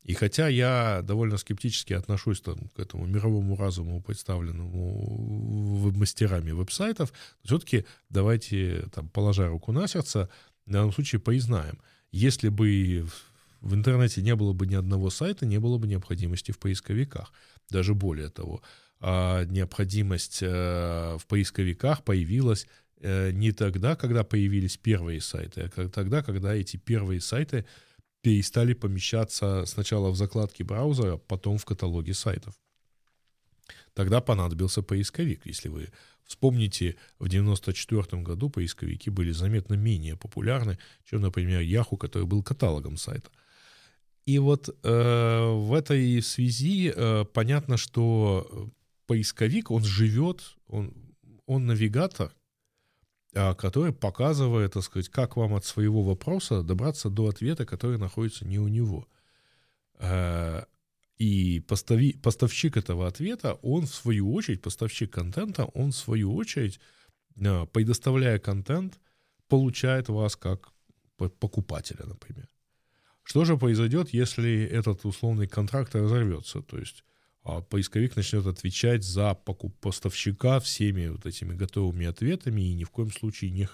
И 0.04 0.12
хотя 0.12 0.49
я 0.49 1.00
довольно 1.02 1.38
скептически 1.38 1.94
отношусь 1.94 2.42
там, 2.42 2.68
к 2.76 2.78
этому 2.78 3.06
мировому 3.06 3.56
разуму, 3.56 4.02
представленному 4.02 5.90
мастерами 5.92 6.50
веб-сайтов, 6.50 7.11
все-таки 7.42 7.87
давайте, 8.11 8.87
там, 8.92 9.08
положа 9.08 9.49
руку 9.49 9.73
на 9.73 9.88
сердце, 9.88 10.28
в 10.66 10.70
данном 10.70 10.92
случае 10.92 11.23
поизнаем. 11.23 11.80
Если 12.12 12.50
бы 12.50 13.06
в 13.64 13.75
интернете 13.75 14.21
не 14.21 14.37
было 14.37 14.52
бы 14.52 14.66
ни 14.66 14.75
одного 14.75 15.11
сайта, 15.11 15.47
не 15.47 15.59
было 15.59 15.78
бы 15.78 15.87
необходимости 15.87 16.52
в 16.52 16.59
поисковиках. 16.59 17.33
Даже 17.71 17.94
более 17.94 18.28
того, 18.28 18.62
а, 19.00 19.44
необходимость 19.47 20.42
э, 20.42 21.16
в 21.18 21.26
поисковиках 21.26 22.04
появилась 22.04 22.66
э, 23.00 23.30
не 23.30 23.52
тогда, 23.52 23.97
когда 23.97 24.23
появились 24.23 24.76
первые 24.76 25.23
сайты, 25.23 25.71
а 25.76 25.88
тогда, 25.88 26.23
когда 26.23 26.54
эти 26.54 26.76
первые 26.76 27.23
сайты 27.23 27.64
перестали 28.21 28.75
помещаться 28.75 29.64
сначала 29.66 30.11
в 30.11 30.16
закладке 30.16 30.62
браузера, 30.62 31.16
потом 31.16 31.56
в 31.56 31.64
каталоге 31.64 32.12
сайтов. 32.12 32.54
Тогда 33.94 34.21
понадобился 34.21 34.83
поисковик. 34.83 35.47
Если 35.47 35.71
вы 35.71 35.88
вспомните, 36.25 36.97
в 37.18 37.26
1994 37.26 38.23
году 38.23 38.50
поисковики 38.50 39.09
были 39.09 39.30
заметно 39.30 39.75
менее 39.75 40.16
популярны, 40.16 40.78
чем, 41.04 41.23
например, 41.23 41.62
Yahoo, 41.62 41.97
который 41.97 42.26
был 42.26 42.42
каталогом 42.42 42.99
сайта. 42.99 43.30
И 44.26 44.38
вот 44.38 44.69
э, 44.69 45.52
в 45.52 45.75
этой 45.75 46.23
связи 46.23 46.93
э, 46.95 47.25
понятно, 47.33 47.76
что 47.76 48.71
поисковик, 49.07 49.71
он 49.71 49.85
живет, 49.85 50.57
он, 50.66 50.95
он 51.47 51.66
навигатор, 51.66 52.35
э, 53.35 53.54
который 53.54 53.93
показывает, 53.93 54.73
так 54.73 54.83
сказать, 54.83 55.11
как 55.11 55.37
вам 55.37 55.54
от 55.54 55.66
своего 55.66 56.02
вопроса 56.02 56.62
добраться 56.62 57.11
до 57.11 57.28
ответа, 57.28 57.66
который 57.66 57.99
находится 57.99 58.47
не 58.47 58.59
у 58.59 58.69
него. 58.69 59.07
Э, 59.99 60.64
и 61.19 61.61
постави, 61.61 62.14
поставщик 62.14 62.76
этого 62.76 63.07
ответа, 63.07 63.59
он 63.62 63.87
в 63.87 63.95
свою 63.95 64.33
очередь, 64.33 64.62
поставщик 64.62 65.12
контента, 65.12 65.66
он 65.66 65.93
в 65.93 65.97
свою 65.97 66.35
очередь, 66.35 66.81
э, 67.37 67.66
предоставляя 67.73 68.38
контент, 68.38 68.99
получает 69.49 70.09
вас 70.09 70.35
как 70.35 70.73
покупателя, 71.38 72.07
например. 72.07 72.49
Что 73.25 73.45
же 73.45 73.57
произойдет, 73.57 74.11
если 74.11 74.64
этот 74.64 75.04
условный 75.04 75.49
контракт 75.49 75.95
разорвется? 75.95 76.62
То 76.62 76.78
есть 76.78 77.04
а 77.45 77.61
поисковик 77.61 78.16
начнет 78.16 78.47
отвечать 78.47 79.04
за 79.04 79.35
поставщика 79.35 80.61
всеми 80.61 81.09
вот 81.09 81.26
этими 81.26 81.54
готовыми 81.54 82.07
ответами 82.07 82.62
и 82.62 82.75
ни 82.75 82.85
в 82.85 82.90
коем 82.90 83.12
случае 83.12 83.50
не, 83.50 83.69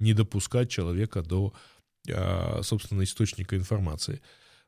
не 0.00 0.12
допускать 0.12 0.70
человека 0.70 1.22
до, 1.22 1.54
а, 2.10 2.62
собственно, 2.64 3.04
источника 3.04 3.56
информации. 3.56 4.20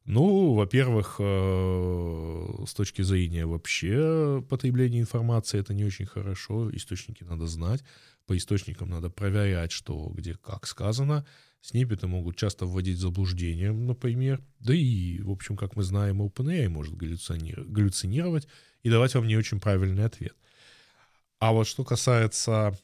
Ну, 0.05 0.53
во-первых, 0.53 1.17
э, 1.19 2.65
с 2.67 2.75
точки 2.75 3.03
зрения 3.03 3.45
вообще 3.45 4.45
потребления 4.49 5.01
информации 5.01 5.59
это 5.59 5.75
не 5.75 5.85
очень 5.85 6.07
хорошо. 6.07 6.71
Источники 6.71 7.25
надо 7.25 7.49
знать. 7.49 7.83
По 8.27 8.37
источникам 8.37 8.91
надо 8.91 9.11
проверять, 9.11 9.73
что 9.73 10.13
где 10.15 10.35
как 10.35 10.67
сказано. 10.67 11.27
Сниппеты 11.65 12.07
могут 12.07 12.37
часто 12.37 12.67
вводить 12.67 12.99
в 12.99 13.01
заблуждение, 13.01 13.73
например. 13.73 14.45
Да 14.61 14.75
и, 14.75 15.23
в 15.23 15.31
общем, 15.31 15.57
как 15.57 15.77
мы 15.77 15.83
знаем, 15.83 16.21
OpenAI 16.21 16.69
может 16.69 16.95
галлюцинировать 16.95 18.47
и 18.83 18.91
давать 18.91 19.15
вам 19.15 19.27
не 19.27 19.35
очень 19.35 19.61
правильный 19.61 20.05
ответ. 20.05 20.37
А 21.39 21.53
вот 21.53 21.67
что 21.67 21.83
касается 21.83 22.79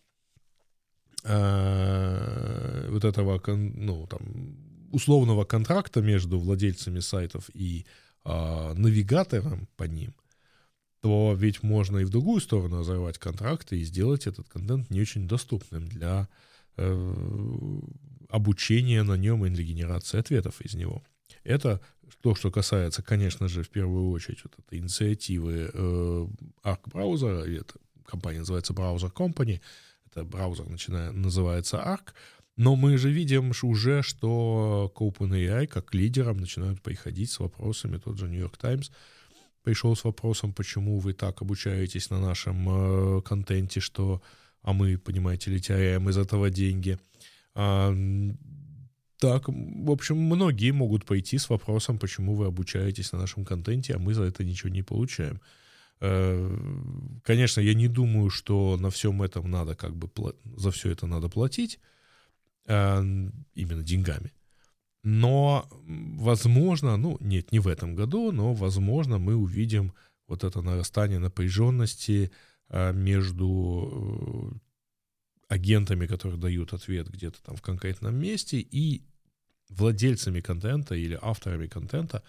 э, 1.24 2.88
вот 2.90 3.04
этого, 3.04 3.42
ну, 3.46 4.06
там, 4.06 4.56
условного 4.92 5.44
контракта 5.44 6.00
между 6.00 6.38
владельцами 6.38 7.00
сайтов 7.00 7.50
и 7.52 7.84
э, 8.24 8.72
навигатором 8.72 9.68
по 9.76 9.84
ним, 9.84 10.14
то 11.02 11.34
ведь 11.36 11.62
можно 11.62 11.98
и 11.98 12.04
в 12.04 12.10
другую 12.10 12.40
сторону 12.40 12.78
разорвать 12.78 13.18
контракты 13.18 13.78
и 13.78 13.84
сделать 13.84 14.26
этот 14.26 14.48
контент 14.48 14.88
не 14.88 15.02
очень 15.02 15.28
доступным 15.28 15.86
для 15.86 16.30
э, 16.78 17.80
обучения 18.30 19.02
на 19.02 19.14
нем 19.14 19.44
и 19.44 19.50
для 19.50 19.64
генерации 19.64 20.18
ответов 20.18 20.60
из 20.60 20.74
него. 20.74 21.02
Это 21.44 21.80
то, 22.22 22.34
что 22.34 22.50
касается, 22.50 23.02
конечно 23.02 23.48
же, 23.48 23.62
в 23.62 23.70
первую 23.70 24.10
очередь 24.10 24.40
вот 24.44 24.52
этой 24.58 24.78
инициативы 24.78 25.70
э, 25.72 26.26
Arc 26.64 26.80
браузера, 26.86 27.44
эта 27.46 27.74
компания 28.04 28.40
называется 28.40 28.72
Browser 28.72 29.12
Company, 29.12 29.60
это 30.06 30.24
браузер 30.24 30.68
начиная, 30.68 31.12
называется 31.12 31.76
Arc, 31.78 32.12
но 32.56 32.76
мы 32.76 32.98
же 32.98 33.10
видим 33.10 33.52
уже, 33.62 34.02
что 34.02 34.92
к 34.94 35.00
OpenAI 35.00 35.66
как 35.66 35.94
лидерам 35.94 36.38
начинают 36.38 36.82
приходить 36.82 37.30
с 37.30 37.38
вопросами, 37.38 37.98
тот 37.98 38.18
же 38.18 38.28
New 38.28 38.40
York 38.40 38.58
Times 38.58 38.90
пришел 39.62 39.94
с 39.96 40.04
вопросом, 40.04 40.52
почему 40.52 40.98
вы 40.98 41.14
так 41.14 41.42
обучаетесь 41.42 42.10
на 42.10 42.20
нашем 42.20 43.18
э, 43.18 43.22
контенте, 43.22 43.80
что, 43.80 44.20
а 44.62 44.72
мы, 44.72 44.98
понимаете 44.98 45.50
ли, 45.50 45.60
теряем 45.60 46.08
из 46.10 46.18
этого 46.18 46.50
деньги– 46.50 46.98
а, 47.62 47.94
так, 49.18 49.48
в 49.48 49.90
общем, 49.90 50.16
многие 50.16 50.70
могут 50.70 51.04
пойти 51.04 51.36
с 51.36 51.50
вопросом, 51.50 51.98
почему 51.98 52.34
вы 52.34 52.46
обучаетесь 52.46 53.12
на 53.12 53.18
нашем 53.18 53.44
контенте, 53.44 53.94
а 53.94 53.98
мы 53.98 54.14
за 54.14 54.22
это 54.22 54.44
ничего 54.44 54.70
не 54.70 54.82
получаем. 54.82 55.42
Э, 56.00 56.56
конечно, 57.22 57.60
я 57.60 57.74
не 57.74 57.88
думаю, 57.88 58.30
что 58.30 58.78
на 58.78 58.88
всем 58.88 59.20
этом 59.20 59.50
надо 59.50 59.74
как 59.74 59.94
бы 59.94 60.08
за 60.56 60.70
все 60.70 60.90
это 60.90 61.06
надо 61.06 61.28
платить 61.28 61.78
а, 62.66 63.02
именно 63.54 63.82
деньгами. 63.82 64.32
Но, 65.02 65.68
возможно, 66.16 66.96
ну, 66.96 67.18
нет, 67.20 67.52
не 67.52 67.58
в 67.58 67.68
этом 67.68 67.94
году, 67.94 68.32
но, 68.32 68.54
возможно, 68.54 69.18
мы 69.18 69.34
увидим 69.34 69.92
вот 70.28 70.44
это 70.44 70.62
нарастание 70.62 71.18
напряженности 71.18 72.30
а, 72.68 72.92
между 72.92 74.52
э, 74.54 74.69
агентами, 75.50 76.06
которые 76.06 76.40
дают 76.40 76.72
ответ 76.72 77.08
где-то 77.10 77.42
там 77.42 77.56
в 77.56 77.60
конкретном 77.60 78.14
месте, 78.14 78.60
и 78.60 79.02
владельцами 79.68 80.40
контента 80.40 80.94
или 80.94 81.18
авторами 81.20 81.66
контента, 81.66 82.22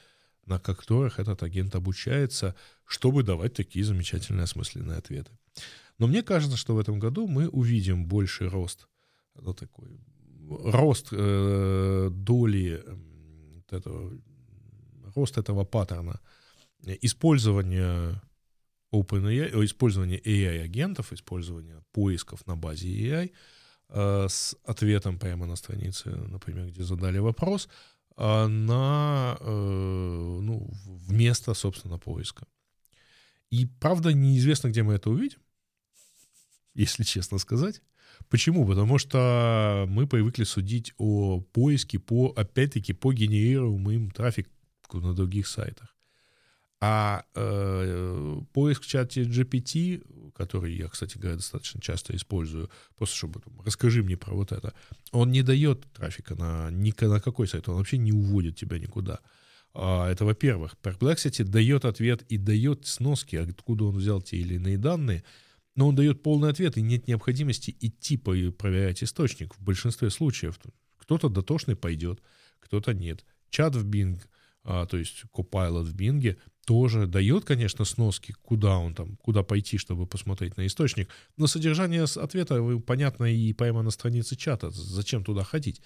на 0.46 0.60
которых 0.60 1.20
этот 1.20 1.44
агент 1.44 1.76
обучается, 1.76 2.56
чтобы 2.86 3.24
давать 3.24 3.54
такие 3.54 3.86
замечательные 3.86 4.44
осмысленные 4.44 4.98
ответы. 4.98 5.32
Но 6.00 6.08
мне 6.08 6.24
кажется, 6.24 6.58
что 6.58 6.74
в 6.74 6.80
этом 6.80 7.00
году 7.00 7.28
мы 7.28 7.48
увидим 7.48 8.06
больший 8.06 8.48
рост, 8.48 8.88
ну, 9.36 9.54
такой, 9.54 10.00
рост 10.50 11.10
э, 11.12 12.10
доли 12.12 12.84
этого, 13.70 14.12
рост 15.16 15.38
этого 15.38 15.64
паттерна 15.64 16.20
использования 17.02 18.20
OpenAI, 18.94 19.66
использования 19.66 20.20
AI-агентов, 20.20 21.14
использования 21.14 21.82
поисков 21.92 22.46
на 22.48 22.56
базе 22.56 22.88
AI 22.88 23.32
э, 23.90 24.28
с 24.30 24.56
ответом 24.66 25.18
прямо 25.20 25.46
на 25.46 25.56
странице, 25.56 26.10
например, 26.10 26.70
где 26.70 26.84
задали 26.84 27.20
вопрос, 27.20 27.70
э, 28.18 28.48
на, 28.48 29.38
э, 29.40 29.46
ну, 29.46 30.70
вместо, 30.86 31.54
собственно, 31.54 31.98
поиска. 31.98 32.46
И, 33.50 33.66
правда, 33.66 34.14
неизвестно, 34.14 34.70
где 34.70 34.84
мы 34.84 34.94
это 34.94 35.10
увидим, 35.10 35.40
если 36.74 37.04
честно 37.04 37.38
сказать. 37.38 37.82
Почему? 38.30 38.66
Потому 38.68 38.98
что 38.98 39.86
мы 39.90 40.08
привыкли 40.08 40.44
судить 40.44 40.94
о 40.98 41.42
поиске 41.42 42.00
по, 42.00 42.34
опять-таки, 42.36 42.94
по 42.94 43.14
генерируемым 43.14 44.12
трафику 44.12 44.50
на 44.94 45.14
других 45.14 45.48
сайтах. 45.48 45.96
А 46.84 47.26
э, 47.36 48.42
поиск 48.54 48.82
в 48.82 48.88
чате 48.88 49.22
GPT, 49.22 50.32
который 50.36 50.76
я, 50.76 50.88
кстати 50.88 51.20
говоря, 51.20 51.36
достаточно 51.38 51.80
часто 51.80 52.16
использую, 52.16 52.72
просто 52.98 53.16
чтобы 53.16 53.42
расскажи 53.64 54.02
мне 54.02 54.18
про 54.18 54.34
вот 54.34 54.52
это, 54.52 54.74
он 55.12 55.32
не 55.32 55.44
дает 55.44 55.86
трафика 55.94 56.34
на, 56.34 56.72
ни, 56.72 56.92
на 57.06 57.20
какой 57.22 57.48
сайт, 57.48 57.70
он 57.70 57.76
вообще 57.76 58.00
не 58.00 58.12
уводит 58.12 58.56
тебя 58.56 58.80
никуда. 58.80 59.20
А, 59.74 60.10
это 60.10 60.26
во-первых. 60.26 60.76
Perplexity 60.82 61.44
дает 61.44 61.86
ответ 61.86 62.24
и 62.24 62.38
дает 62.38 62.88
сноски, 62.88 63.36
откуда 63.36 63.86
он 63.86 63.98
взял 63.98 64.20
те 64.20 64.38
или 64.38 64.56
иные 64.56 64.80
данные, 64.80 65.24
но 65.76 65.88
он 65.88 65.96
дает 65.96 66.24
полный 66.24 66.50
ответ, 66.50 66.78
и 66.78 66.82
нет 66.82 67.08
необходимости 67.08 67.76
идти 67.80 68.18
проверять 68.18 69.04
источник 69.04 69.54
в 69.56 69.62
большинстве 69.62 70.10
случаев. 70.10 70.60
Кто-то 70.98 71.30
дотошный 71.30 71.76
пойдет, 71.76 72.22
кто-то 72.60 72.94
нет. 72.94 73.24
Чат 73.50 73.76
в 73.76 73.88
Bing, 73.88 74.20
а, 74.64 74.86
то 74.86 74.98
есть 74.98 75.24
Copilot 75.34 75.84
в 75.84 75.96
Bing, 75.96 76.38
тоже 76.66 77.08
дает, 77.08 77.46
конечно, 77.46 77.86
сноски, 77.86 78.34
куда 78.44 78.78
он 78.78 78.94
там, 78.94 79.18
куда 79.18 79.44
пойти, 79.44 79.78
чтобы 79.78 80.06
посмотреть 80.06 80.58
на 80.58 80.66
источник, 80.68 81.10
но 81.38 81.48
содержание 81.48 82.04
ответа 82.04 82.62
понятно 82.86 83.26
и 83.26 83.54
прямо 83.54 83.82
на 83.82 83.92
странице 83.92 84.36
чата, 84.36 84.70
зачем 84.70 85.24
туда 85.24 85.44
ходить. 85.44 85.82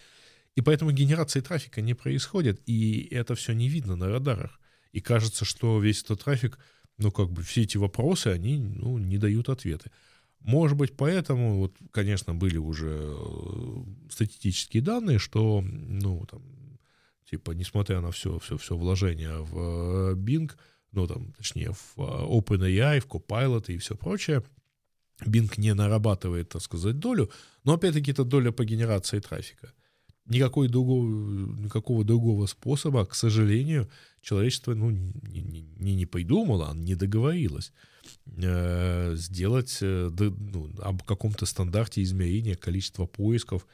И 0.56 0.62
поэтому 0.62 0.92
генерации 0.92 1.42
трафика 1.42 1.82
не 1.82 1.94
происходит, 1.94 2.62
и 2.66 3.08
это 3.12 3.36
все 3.36 3.54
не 3.54 3.68
видно 3.70 3.96
на 3.96 4.08
радарах. 4.08 4.60
И 4.92 5.02
кажется, 5.02 5.44
что 5.44 5.80
весь 5.82 6.02
этот 6.04 6.24
трафик, 6.24 6.58
ну, 6.98 7.12
как 7.12 7.30
бы 7.30 7.42
все 7.42 7.64
эти 7.64 7.78
вопросы, 7.78 8.28
они, 8.28 8.58
ну, 8.58 8.98
не 8.98 9.18
дают 9.18 9.50
ответы. 9.50 9.92
Может 10.40 10.78
быть, 10.78 10.96
поэтому, 10.96 11.58
вот, 11.58 11.76
конечно, 11.92 12.34
были 12.34 12.58
уже 12.58 13.02
э, 13.02 13.84
статистические 14.10 14.84
данные, 14.84 15.20
что, 15.20 15.62
ну, 15.62 16.26
там, 16.30 16.42
типа, 17.30 17.52
несмотря 17.52 18.02
на 18.02 18.12
все, 18.12 18.40
все, 18.40 18.58
все 18.58 18.76
вложение 18.76 19.38
в 19.40 19.58
э, 19.58 20.16
Bing, 20.16 20.52
ну, 20.92 21.08
там, 21.08 21.34
точнее, 21.34 21.72
в 21.72 21.94
э, 21.98 22.02
OpenAI, 22.02 23.00
в 23.00 23.08
Copilot 23.08 23.66
и 23.68 23.78
все 23.78 23.96
прочее, 23.96 24.44
Bing 25.22 25.52
не 25.58 25.74
нарабатывает, 25.74 26.50
так 26.50 26.62
сказать, 26.62 27.00
долю, 27.00 27.30
но, 27.64 27.74
опять-таки, 27.74 28.12
это 28.12 28.24
доля 28.24 28.52
по 28.52 28.66
генерации 28.66 29.20
трафика. 29.20 29.74
Никакой 30.26 30.70
другого, 30.70 31.08
никакого 31.08 32.04
другого 32.04 32.48
способа, 32.48 33.06
к 33.06 33.14
сожалению, 33.14 33.90
человечество 34.22 34.74
ну, 34.74 34.90
не, 34.90 35.42
не, 35.78 35.96
не 35.96 36.06
придумало, 36.08 36.74
не 36.74 36.96
договорилось 36.96 37.72
э, 38.38 39.14
сделать 39.16 39.78
э, 39.82 40.10
ну, 40.18 40.72
об 40.80 41.04
каком-то 41.04 41.46
стандарте 41.46 42.02
измерения 42.02 42.56
количества 42.56 43.06
поисков 43.06 43.68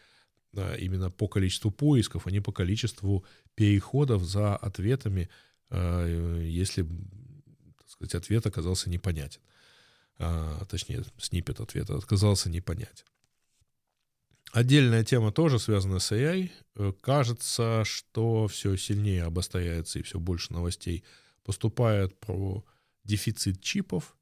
именно 0.53 1.09
по 1.09 1.27
количеству 1.27 1.71
поисков, 1.71 2.27
а 2.27 2.31
не 2.31 2.41
по 2.41 2.51
количеству 2.51 3.25
переходов 3.55 4.23
за 4.23 4.55
ответами, 4.55 5.29
э, 5.69 6.41
если, 6.43 6.83
так 7.77 7.89
сказать, 7.89 8.15
ответ 8.15 8.45
оказался 8.45 8.89
непонятен. 8.89 9.41
А, 10.17 10.65
точнее, 10.65 11.03
снипет 11.17 11.59
ответа 11.59 11.95
оказался 11.95 12.49
непонятен. 12.49 13.05
Отдельная 14.51 15.03
тема 15.05 15.31
тоже 15.31 15.59
связана 15.59 15.99
с 15.99 16.11
AI. 16.11 16.51
Э, 16.75 16.93
кажется, 17.01 17.83
что 17.85 18.47
все 18.47 18.75
сильнее 18.75 19.23
обостряется 19.23 19.99
и 19.99 20.03
все 20.03 20.19
больше 20.19 20.53
новостей 20.53 21.03
поступает 21.43 22.19
про 22.19 22.63
дефицит 23.03 23.61
чипов 23.61 24.15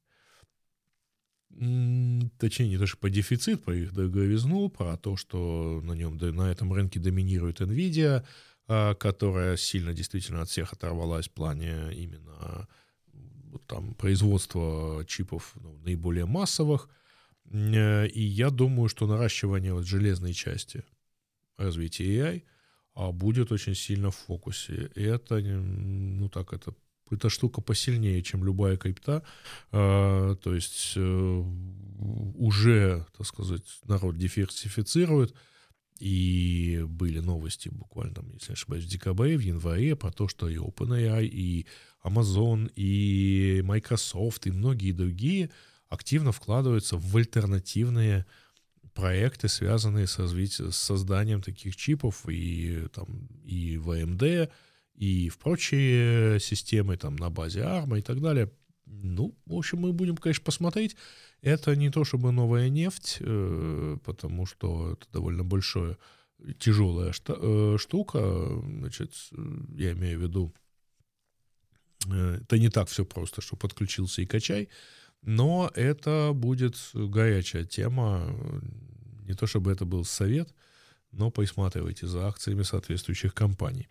точнее, 2.38 2.68
не 2.68 2.78
даже 2.78 2.96
по 2.96 3.10
дефицит, 3.10 3.62
по 3.64 3.70
их 3.70 3.92
дороговизну, 3.92 4.68
про 4.68 4.96
то, 4.96 5.16
что 5.16 5.80
на 5.82 5.92
нем, 5.92 6.16
на 6.16 6.50
этом 6.50 6.72
рынке 6.72 7.00
доминирует 7.00 7.60
NVIDIA, 7.60 8.24
а, 8.66 8.94
которая 8.94 9.56
сильно 9.56 9.92
действительно 9.92 10.42
от 10.42 10.48
всех 10.48 10.72
оторвалась 10.72 11.28
в 11.28 11.32
плане 11.32 11.92
именно 11.92 12.68
там, 13.66 13.94
производства 13.94 15.04
чипов 15.06 15.52
ну, 15.60 15.76
наиболее 15.84 16.26
массовых. 16.26 16.88
Э, 17.50 18.06
и 18.06 18.22
я 18.22 18.50
думаю, 18.50 18.88
что 18.88 19.06
наращивание 19.06 19.74
вот 19.74 19.86
железной 19.86 20.32
части 20.32 20.84
развития 21.56 22.04
AI 22.04 22.42
а, 22.94 23.12
будет 23.12 23.52
очень 23.52 23.74
сильно 23.74 24.10
в 24.10 24.16
фокусе. 24.16 24.90
И 24.94 25.02
это, 25.02 25.40
ну 25.40 26.28
так, 26.28 26.52
это 26.52 26.74
эта 27.10 27.28
штука 27.28 27.60
посильнее, 27.60 28.22
чем 28.22 28.44
любая 28.44 28.76
крипта. 28.76 29.22
А, 29.72 30.34
то 30.36 30.54
есть 30.54 30.94
э, 30.96 31.44
уже, 32.36 33.06
так 33.16 33.26
сказать, 33.26 33.64
народ 33.84 34.16
диверсифицирует. 34.16 35.34
И 35.98 36.82
были 36.88 37.18
новости 37.20 37.68
буквально, 37.68 38.14
там, 38.14 38.32
если 38.32 38.52
не 38.52 38.54
ошибаюсь, 38.54 38.84
в 38.84 38.88
декабре, 38.88 39.36
в 39.36 39.40
январе 39.40 39.94
про 39.96 40.10
то, 40.10 40.28
что 40.28 40.48
и 40.48 40.56
OpenAI, 40.56 41.26
и 41.26 41.66
Amazon, 42.02 42.72
и 42.74 43.60
Microsoft, 43.62 44.46
и 44.46 44.50
многие 44.50 44.92
другие 44.92 45.50
активно 45.90 46.32
вкладываются 46.32 46.96
в 46.96 47.16
альтернативные 47.16 48.24
проекты, 48.94 49.48
связанные 49.48 50.06
с, 50.06 50.18
развитием, 50.18 50.72
с 50.72 50.76
созданием 50.76 51.42
таких 51.42 51.76
чипов 51.76 52.28
и, 52.28 52.86
там, 52.94 53.28
и 53.44 53.76
в 53.76 53.90
AMD, 53.90 54.50
и 55.00 55.30
в 55.30 55.38
прочие 55.38 56.38
системы 56.40 56.98
там 56.98 57.16
на 57.16 57.30
базе 57.30 57.60
ARM 57.60 57.98
и 57.98 58.02
так 58.02 58.20
далее. 58.20 58.50
Ну, 58.84 59.34
в 59.46 59.54
общем, 59.54 59.78
мы 59.78 59.94
будем, 59.94 60.16
конечно, 60.16 60.44
посмотреть. 60.44 60.94
Это 61.40 61.74
не 61.74 61.88
то 61.90 62.04
чтобы 62.04 62.32
новая 62.32 62.68
нефть, 62.68 63.16
э, 63.20 63.96
потому 64.04 64.44
что 64.44 64.92
это 64.92 65.06
довольно 65.10 65.42
большое, 65.42 65.96
тяжелая 66.58 67.14
э, 67.28 67.76
штука. 67.78 68.46
Значит, 68.62 69.14
я 69.74 69.92
имею 69.92 70.18
в 70.18 70.22
виду, 70.22 70.52
э, 72.06 72.40
это 72.42 72.58
не 72.58 72.68
так 72.68 72.88
все 72.88 73.06
просто, 73.06 73.40
что 73.40 73.56
подключился 73.56 74.20
и 74.20 74.26
качай, 74.26 74.68
но 75.22 75.70
это 75.74 76.32
будет 76.34 76.76
горячая 76.92 77.64
тема. 77.64 78.36
Не 79.26 79.32
то 79.32 79.46
чтобы 79.46 79.72
это 79.72 79.86
был 79.86 80.04
совет, 80.04 80.52
но 81.10 81.30
присматривайте 81.30 82.06
за 82.06 82.28
акциями 82.28 82.64
соответствующих 82.64 83.32
компаний. 83.32 83.88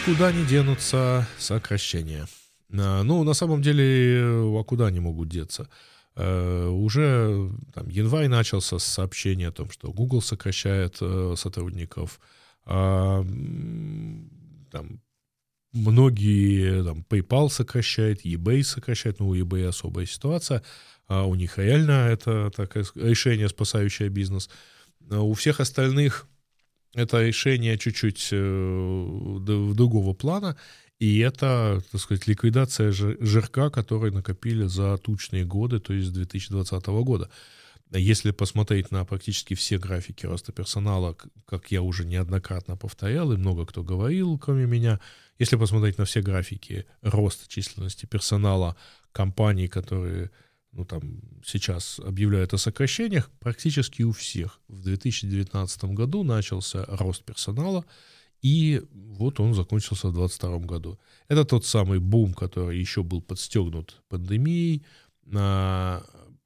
Никуда 0.00 0.32
не 0.32 0.46
денутся 0.46 1.28
сокращения. 1.38 2.26
А, 2.72 3.02
ну, 3.02 3.22
на 3.22 3.34
самом 3.34 3.60
деле, 3.60 4.22
а 4.58 4.64
куда 4.64 4.86
они 4.86 4.98
могут 4.98 5.28
деться? 5.28 5.68
Uh, 6.16 6.68
уже 6.70 7.50
там, 7.74 7.88
январь 7.88 8.28
начался 8.28 8.78
с 8.78 8.84
сообщения 8.84 9.48
о 9.48 9.52
том, 9.52 9.70
что 9.70 9.92
Google 9.92 10.22
сокращает 10.22 10.96
uh, 11.00 11.36
сотрудников, 11.36 12.18
uh, 12.66 13.22
там, 14.70 15.00
многие, 15.72 16.82
там, 16.82 17.04
PayPal 17.08 17.50
сокращает, 17.50 18.24
eBay 18.24 18.62
сокращает, 18.62 19.20
ну, 19.20 19.28
у 19.28 19.36
eBay 19.36 19.66
особая 19.66 20.06
ситуация, 20.06 20.62
а 21.08 21.26
у 21.26 21.34
них 21.34 21.58
реально 21.58 22.08
это 22.08 22.50
такое 22.50 22.86
решение, 22.94 23.48
спасающее 23.50 24.08
бизнес. 24.08 24.48
У 25.10 25.34
всех 25.34 25.60
остальных 25.60 26.26
это 26.94 27.22
решение 27.22 27.78
чуть-чуть 27.78 28.28
э, 28.32 29.36
другого 29.40 30.14
плана, 30.14 30.56
И 30.98 31.18
это, 31.20 31.82
так 31.92 32.00
сказать, 32.00 32.26
ликвидация 32.26 32.92
жирка, 32.92 33.70
который 33.70 34.10
накопили 34.10 34.66
за 34.66 34.98
тучные 34.98 35.44
годы, 35.44 35.80
то 35.80 35.94
есть 35.94 36.08
с 36.08 36.12
2020 36.12 36.86
года. 36.86 37.30
Если 37.92 38.30
посмотреть 38.30 38.92
на 38.92 39.04
практически 39.04 39.54
все 39.54 39.78
графики 39.78 40.26
роста 40.26 40.52
персонала, 40.52 41.16
как 41.46 41.72
я 41.72 41.82
уже 41.82 42.04
неоднократно 42.04 42.76
повторял, 42.76 43.32
и 43.32 43.36
много 43.36 43.66
кто 43.66 43.82
говорил, 43.82 44.38
кроме 44.38 44.66
меня, 44.66 45.00
если 45.38 45.56
посмотреть 45.56 45.98
на 45.98 46.04
все 46.04 46.20
графики 46.20 46.84
роста 47.02 47.48
численности 47.48 48.06
персонала 48.06 48.76
компаний, 49.12 49.68
которые 49.68 50.30
ну, 50.72 50.84
там, 50.84 51.20
сейчас 51.44 51.98
объявляют 51.98 52.54
о 52.54 52.58
сокращениях, 52.58 53.30
практически 53.40 54.02
у 54.02 54.12
всех 54.12 54.60
в 54.68 54.82
2019 54.82 55.84
году 55.84 56.22
начался 56.22 56.84
рост 56.86 57.24
персонала, 57.24 57.84
и 58.42 58.82
вот 58.92 59.40
он 59.40 59.54
закончился 59.54 60.08
в 60.08 60.14
2022 60.14 60.58
году. 60.66 60.98
Это 61.28 61.44
тот 61.44 61.66
самый 61.66 61.98
бум, 61.98 62.34
который 62.34 62.78
еще 62.78 63.02
был 63.02 63.20
подстегнут 63.20 64.00
пандемией, 64.08 64.84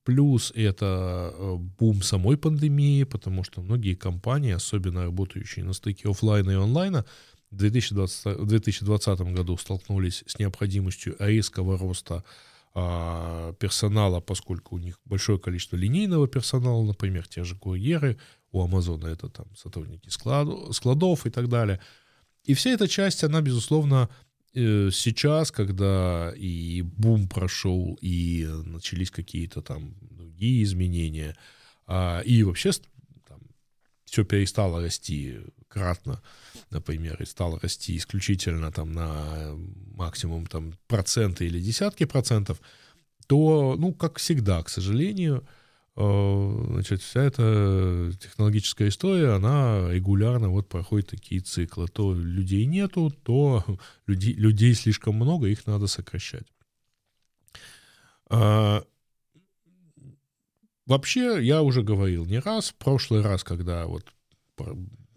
плюс 0.04 0.52
это 0.54 1.32
э, 1.34 1.56
бум 1.78 2.02
самой 2.02 2.36
пандемии, 2.36 3.04
потому 3.04 3.42
что 3.44 3.62
многие 3.62 3.94
компании, 3.94 4.52
особенно 4.52 5.04
работающие 5.04 5.64
на 5.64 5.72
стыке 5.72 6.10
офлайна 6.10 6.50
и 6.50 6.54
онлайна, 6.54 7.04
в 7.50 7.56
2020, 7.56 8.38
в 8.38 8.46
2020 8.46 9.20
году 9.32 9.56
столкнулись 9.56 10.24
с 10.26 10.38
необходимостью 10.38 11.16
резкого 11.18 11.78
роста 11.78 12.16
а, 12.16 12.24
персонала, 12.74 14.20
поскольку 14.20 14.74
у 14.74 14.78
них 14.78 14.98
большое 15.04 15.38
количество 15.38 15.76
линейного 15.76 16.26
персонала, 16.26 16.84
например, 16.84 17.26
те 17.28 17.44
же 17.44 17.54
курьеры, 17.54 18.18
у 18.50 18.62
Амазона 18.62 19.06
это 19.06 19.28
там 19.28 19.46
сотрудники 19.56 20.08
склад, 20.08 20.48
складов 20.74 21.24
и 21.26 21.30
так 21.30 21.48
далее. 21.48 21.80
И 22.44 22.54
вся 22.54 22.70
эта 22.70 22.88
часть, 22.88 23.22
она, 23.24 23.40
безусловно, 23.40 24.08
э, 24.54 24.90
сейчас, 24.92 25.50
когда 25.50 26.32
и 26.36 26.82
бум 26.82 27.28
прошел, 27.28 27.96
и 28.00 28.44
начались 28.64 29.10
какие-то 29.10 29.62
там 29.62 29.94
другие 30.00 30.62
изменения, 30.64 31.36
а, 31.86 32.20
и 32.20 32.42
вообще 32.42 32.72
все 34.14 34.24
перестало 34.24 34.80
расти 34.80 35.40
кратно, 35.66 36.22
например, 36.70 37.20
и 37.20 37.26
стало 37.26 37.58
расти 37.60 37.96
исключительно 37.96 38.70
там 38.70 38.92
на 38.92 39.56
максимум 39.96 40.46
там 40.46 40.74
проценты 40.86 41.46
или 41.46 41.58
десятки 41.60 42.04
процентов, 42.04 42.60
то, 43.26 43.74
ну, 43.76 43.92
как 43.92 44.18
всегда, 44.18 44.62
к 44.62 44.68
сожалению, 44.68 45.44
э, 45.96 46.64
значит, 46.70 47.02
вся 47.02 47.24
эта 47.24 48.12
технологическая 48.20 48.86
история, 48.86 49.30
она 49.32 49.90
регулярно 49.90 50.48
вот 50.48 50.68
проходит 50.68 51.08
такие 51.08 51.40
циклы. 51.40 51.88
То 51.88 52.14
людей 52.14 52.66
нету, 52.66 53.10
то 53.24 53.64
людей, 54.06 54.34
людей 54.34 54.74
слишком 54.74 55.16
много, 55.16 55.48
их 55.48 55.66
надо 55.66 55.88
сокращать. 55.88 56.46
Вообще, 60.86 61.38
я 61.42 61.62
уже 61.62 61.82
говорил 61.82 62.26
не 62.26 62.38
раз, 62.38 62.70
в 62.70 62.74
прошлый 62.74 63.22
раз, 63.22 63.42
когда 63.42 63.86
вот 63.86 64.04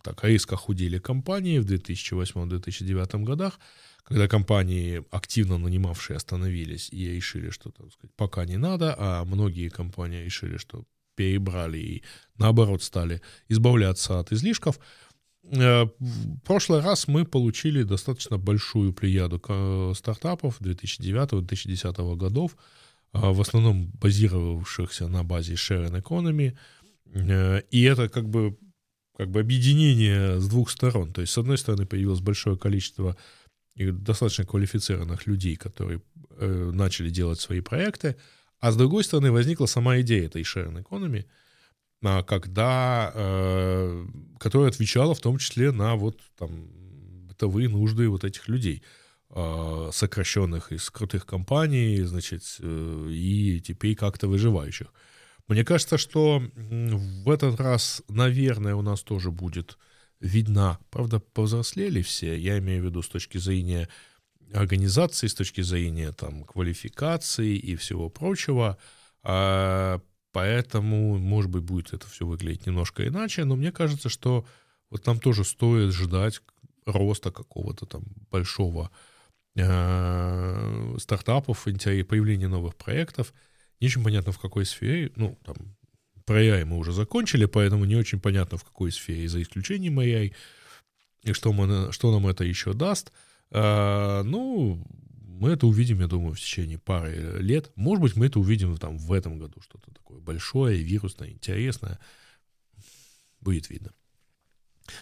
так 0.02 0.24
резко 0.24 0.56
худели 0.56 1.00
компании 1.00 1.60
в 1.60 1.66
2008-2009 1.66 3.24
годах, 3.24 3.60
когда 4.04 4.30
компании, 4.30 5.04
активно 5.12 5.58
нанимавшие, 5.58 6.16
остановились 6.16 6.90
и 6.94 7.10
решили, 7.10 7.50
что 7.50 7.72
так 7.72 7.92
сказать, 7.92 8.16
пока 8.16 8.46
не 8.46 8.58
надо, 8.58 8.96
а 8.98 9.26
многие 9.26 9.68
компании 9.68 10.24
решили, 10.24 10.56
что 10.58 10.86
перебрали 11.16 11.78
и 11.78 12.04
наоборот 12.38 12.84
стали 12.84 13.22
избавляться 13.50 14.20
от 14.20 14.32
излишков, 14.32 14.80
э, 15.44 15.84
в 16.00 16.40
прошлый 16.46 16.80
раз 16.80 17.10
мы 17.10 17.26
получили 17.26 17.84
достаточно 17.84 18.38
большую 18.38 18.94
плеяду 18.94 19.42
стартапов 19.94 20.62
2009-2010 20.62 22.16
годов, 22.16 22.56
в 23.14 23.42
основном 23.42 23.92
базировавшихся 23.94 25.08
на 25.08 25.24
базе 25.24 25.54
Sharing 25.54 26.02
Economy. 26.02 26.58
Э, 27.14 27.62
и 27.72 27.84
это 27.84 28.10
как 28.10 28.30
бы 28.30 28.58
как 29.18 29.32
бы 29.32 29.40
объединение 29.40 30.40
с 30.40 30.48
двух 30.48 30.70
сторон. 30.70 31.12
То 31.12 31.22
есть, 31.22 31.34
с 31.34 31.38
одной 31.40 31.58
стороны, 31.58 31.88
появилось 31.88 32.20
большое 32.20 32.56
количество 32.56 33.18
достаточно 33.76 34.46
квалифицированных 34.46 35.26
людей, 35.26 35.56
которые 35.56 36.02
э, 36.38 36.72
начали 36.74 37.10
делать 37.10 37.40
свои 37.40 37.62
проекты, 37.62 38.16
а 38.60 38.72
с 38.72 38.76
другой 38.76 39.04
стороны, 39.04 39.32
возникла 39.32 39.66
сама 39.66 40.00
идея 40.02 40.26
этой 40.26 40.42
sharing 40.42 40.84
economy, 40.84 41.26
а, 42.04 42.24
когда, 42.24 43.12
э, 43.14 44.06
которая 44.40 44.70
отвечала 44.70 45.14
в 45.14 45.20
том 45.20 45.38
числе 45.38 45.72
на 45.72 45.96
вот 45.96 46.20
там 46.38 46.68
бытовые 47.28 47.70
нужды 47.70 48.10
вот 48.10 48.24
этих 48.24 48.48
людей, 48.48 48.84
сокращенных 49.30 50.72
из 50.72 50.90
крутых 50.90 51.26
компаний, 51.26 52.02
значит, 52.04 52.44
э, 52.60 53.08
и 53.12 53.60
теперь 53.60 53.96
как-то 53.96 54.28
выживающих. 54.28 54.88
Мне 55.48 55.64
кажется, 55.64 55.98
что 55.98 56.42
в 56.56 57.30
этот 57.30 57.60
раз, 57.60 58.02
наверное, 58.10 58.76
у 58.76 58.82
нас 58.82 59.02
тоже 59.02 59.32
будет 59.32 59.78
видна. 60.20 60.80
Правда, 60.90 61.20
повзрослели 61.20 62.02
все, 62.02 62.38
я 62.38 62.58
имею 62.60 62.84
в 62.84 62.86
виду 62.86 63.02
с 63.02 63.08
точки 63.08 63.38
зрения 63.38 63.88
организации, 64.54 65.28
с 65.28 65.34
точки 65.34 65.62
зрения 65.62 66.12
там, 66.12 66.44
квалификации 66.44 67.56
и 67.56 67.76
всего 67.76 68.10
прочего. 68.10 68.78
А, 69.24 70.02
поэтому, 70.32 71.18
может 71.18 71.52
быть, 71.52 71.64
будет 71.64 71.94
это 71.94 72.08
все 72.08 72.26
выглядеть 72.26 72.66
немножко 72.66 73.08
иначе, 73.08 73.44
но 73.46 73.56
мне 73.56 73.72
кажется, 73.72 74.10
что 74.10 74.46
вот 74.90 75.06
нам 75.06 75.20
тоже 75.20 75.44
стоит 75.44 75.94
ждать 75.94 76.42
роста 76.86 77.32
какого-то 77.32 77.86
там 77.86 78.04
большого 78.32 78.90
э, 79.58 80.96
стартапов, 81.00 81.64
появления 81.64 82.48
новых 82.48 82.76
проектов– 82.76 83.34
не 83.80 83.88
очень 83.88 84.04
понятно, 84.04 84.32
в 84.32 84.40
какой 84.40 84.66
сфере. 84.66 85.12
Ну, 85.16 85.38
там, 85.44 85.56
про 86.26 86.42
AI 86.42 86.66
мы 86.66 86.78
уже 86.78 86.92
закончили, 86.92 87.46
поэтому 87.46 87.86
не 87.86 87.96
очень 87.96 88.20
понятно, 88.20 88.58
в 88.58 88.64
какой 88.64 88.92
сфере, 88.92 89.28
за 89.28 89.42
исключением 89.42 90.00
AI, 90.00 90.34
и 91.24 91.34
что, 91.34 91.54
мы, 91.54 91.92
что 91.92 92.12
нам 92.12 92.28
это 92.28 92.44
еще 92.44 92.74
даст. 92.74 93.12
А, 93.52 94.24
ну, 94.24 94.84
мы 95.22 95.52
это 95.52 95.68
увидим, 95.68 96.00
я 96.00 96.08
думаю, 96.08 96.34
в 96.34 96.40
течение 96.40 96.80
пары 96.80 97.38
лет. 97.40 97.72
Может 97.76 98.02
быть, 98.02 98.16
мы 98.16 98.26
это 98.26 98.40
увидим 98.40 98.78
там 98.78 98.98
в 98.98 99.14
этом 99.14 99.38
году, 99.38 99.62
что-то 99.62 99.92
такое 99.92 100.20
большое, 100.20 100.82
вирусное, 100.82 101.30
интересное. 101.30 102.00
Будет 103.40 103.70
видно. 103.70 103.92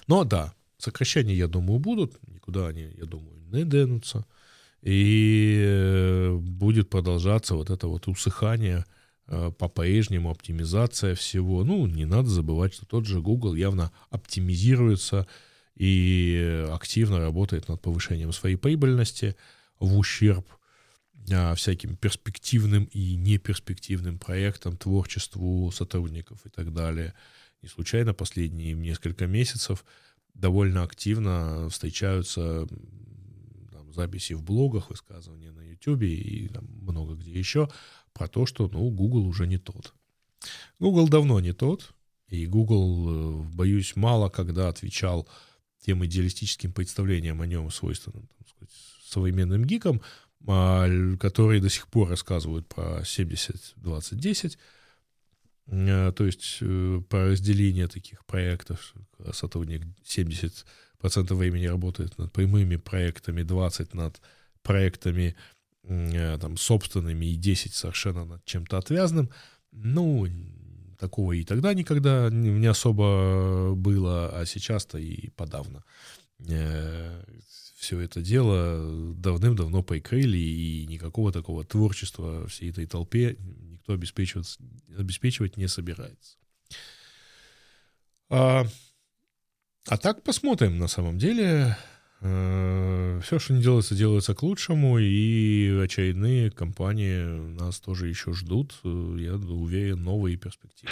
Но 0.07 0.23
да, 0.25 0.53
сокращения, 0.77 1.33
я 1.33 1.47
думаю, 1.47 1.79
будут. 1.79 2.19
Никуда 2.27 2.67
они, 2.67 2.91
я 2.97 3.05
думаю, 3.05 3.39
не 3.51 3.63
денутся 3.63 4.25
и 4.85 5.57
э, 5.65 6.35
будет 6.35 6.91
продолжаться 6.91 7.55
вот 7.55 7.71
это 7.71 7.87
вот 7.87 8.07
усыхание 8.07 8.85
э, 9.27 9.51
по-прежнему, 9.57 10.29
оптимизация 10.29 11.15
всего. 11.15 11.63
Ну, 11.63 11.87
не 11.87 12.05
надо 12.05 12.29
забывать, 12.29 12.75
что 12.75 12.85
тот 12.85 13.07
же 13.07 13.19
Google 13.19 13.55
явно 13.55 13.91
оптимизируется 14.11 15.25
и 15.75 16.67
активно 16.69 17.19
работает 17.19 17.67
над 17.67 17.81
повышением 17.81 18.31
своей 18.31 18.57
прибыльности 18.57 19.35
в 19.79 19.97
ущерб 19.97 20.47
а, 21.31 21.55
всяким 21.55 21.95
перспективным 21.95 22.83
и 22.85 23.15
неперспективным 23.15 24.19
проектам, 24.19 24.77
творчеству 24.77 25.71
сотрудников 25.71 26.45
и 26.45 26.49
так 26.49 26.71
далее. 26.71 27.15
Не 27.63 27.69
случайно 27.69 28.13
последние 28.13 28.73
несколько 28.73 29.25
месяцев 29.25 29.83
довольно 30.35 30.83
активно 30.83 31.69
встречаются 31.71 32.67
записи 33.95 34.33
в 34.33 34.43
блогах, 34.43 34.89
высказывания 34.89 35.51
на 35.51 35.61
YouTube 35.61 36.03
и 36.03 36.49
там, 36.49 36.65
много 36.81 37.15
где 37.15 37.31
еще 37.31 37.69
про 38.13 38.27
то, 38.27 38.45
что 38.45 38.67
ну, 38.67 38.89
Google 38.89 39.25
уже 39.25 39.47
не 39.47 39.57
тот. 39.57 39.93
Google 40.79 41.07
давно 41.07 41.39
не 41.39 41.53
тот, 41.53 41.93
и 42.27 42.45
Google, 42.45 43.09
э, 43.09 43.55
боюсь, 43.55 43.95
мало 43.95 44.29
когда 44.29 44.69
отвечал 44.69 45.27
тем 45.79 46.05
идеалистическим 46.05 46.71
представлениям 46.71 47.41
о 47.41 47.47
нем, 47.47 47.69
свойственным 47.69 48.27
там, 48.27 48.47
сказать, 48.47 48.75
современным 49.03 49.65
гикам, 49.65 50.01
а, 50.47 50.87
которые 51.17 51.61
до 51.61 51.69
сих 51.69 51.87
пор 51.87 52.09
рассказывают 52.09 52.67
про 52.67 53.01
70-20-10, 53.03 54.57
э, 55.67 56.13
то 56.15 56.25
есть 56.25 56.57
э, 56.61 57.01
про 57.09 57.29
разделение 57.29 57.87
таких 57.87 58.25
проектов, 58.25 58.93
сотрудник 59.31 59.83
70 60.03 60.65
процентов 60.97 61.37
времени 61.37 61.65
работает 61.65 62.17
над 62.17 62.31
прямыми 62.31 62.75
проектами, 62.77 63.43
20 63.43 63.93
над 63.93 64.21
проектами 64.63 65.35
э, 65.83 66.37
там, 66.39 66.57
собственными 66.57 67.25
и 67.25 67.35
10 67.35 67.73
совершенно 67.73 68.25
над 68.25 68.45
чем-то 68.45 68.77
отвязным. 68.77 69.29
Ну, 69.71 70.27
такого 70.97 71.33
и 71.33 71.43
тогда 71.43 71.73
никогда 71.73 72.29
не 72.31 72.67
особо 72.67 73.73
было, 73.75 74.29
а 74.39 74.45
сейчас-то 74.45 74.97
и 74.97 75.29
подавно. 75.29 75.83
Э, 76.47 77.23
Все 77.77 77.99
это 77.99 78.21
дело 78.21 79.13
давным-давно 79.15 79.83
прикрыли, 79.83 80.37
и 80.37 80.85
никакого 80.87 81.31
такого 81.31 81.63
творчества 81.63 82.47
всей 82.47 82.71
этой 82.71 82.87
толпе 82.87 83.37
никто 83.39 83.93
обеспечивать, 83.93 84.57
обеспечивать 84.97 85.57
не 85.57 85.67
собирается. 85.67 86.37
А, 89.87 89.97
так 89.97 90.23
посмотрим, 90.23 90.79
на 90.79 90.87
самом 90.87 91.19
деле. 91.19 91.77
Э, 92.21 93.19
Все, 93.23 93.37
что 93.37 93.53
не 93.53 93.61
делается, 93.61 93.93
делается 93.93 94.33
к 94.33 94.41
лучшему, 94.41 94.97
и 94.97 95.79
очередные 95.83 96.49
компании 96.49 97.23
нас 97.55 97.79
тоже 97.79 98.07
еще 98.07 98.33
ждут. 98.33 98.73
Э, 98.83 99.15
я 99.19 99.35
уверен, 99.35 100.03
новые 100.03 100.37
перспективы. 100.37 100.91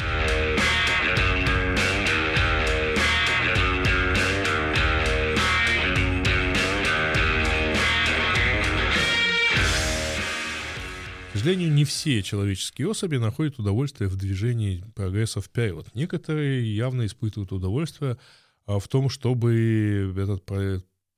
К 11.34 11.36
сожалению, 11.36 11.72
не 11.74 11.84
все 11.84 12.22
человеческие 12.22 12.88
особи 12.88 13.18
находят 13.18 13.58
удовольствие 13.58 14.08
в 14.08 14.16
движении 14.16 14.84
прогресса 14.96 15.42
вперед. 15.42 15.88
Некоторые 15.96 16.76
явно 16.76 17.08
испытывают 17.08 17.52
удовольствие 17.52 18.18
в 18.67 18.88
том, 18.88 19.10
чтобы 19.10 20.13
этот 20.17 20.45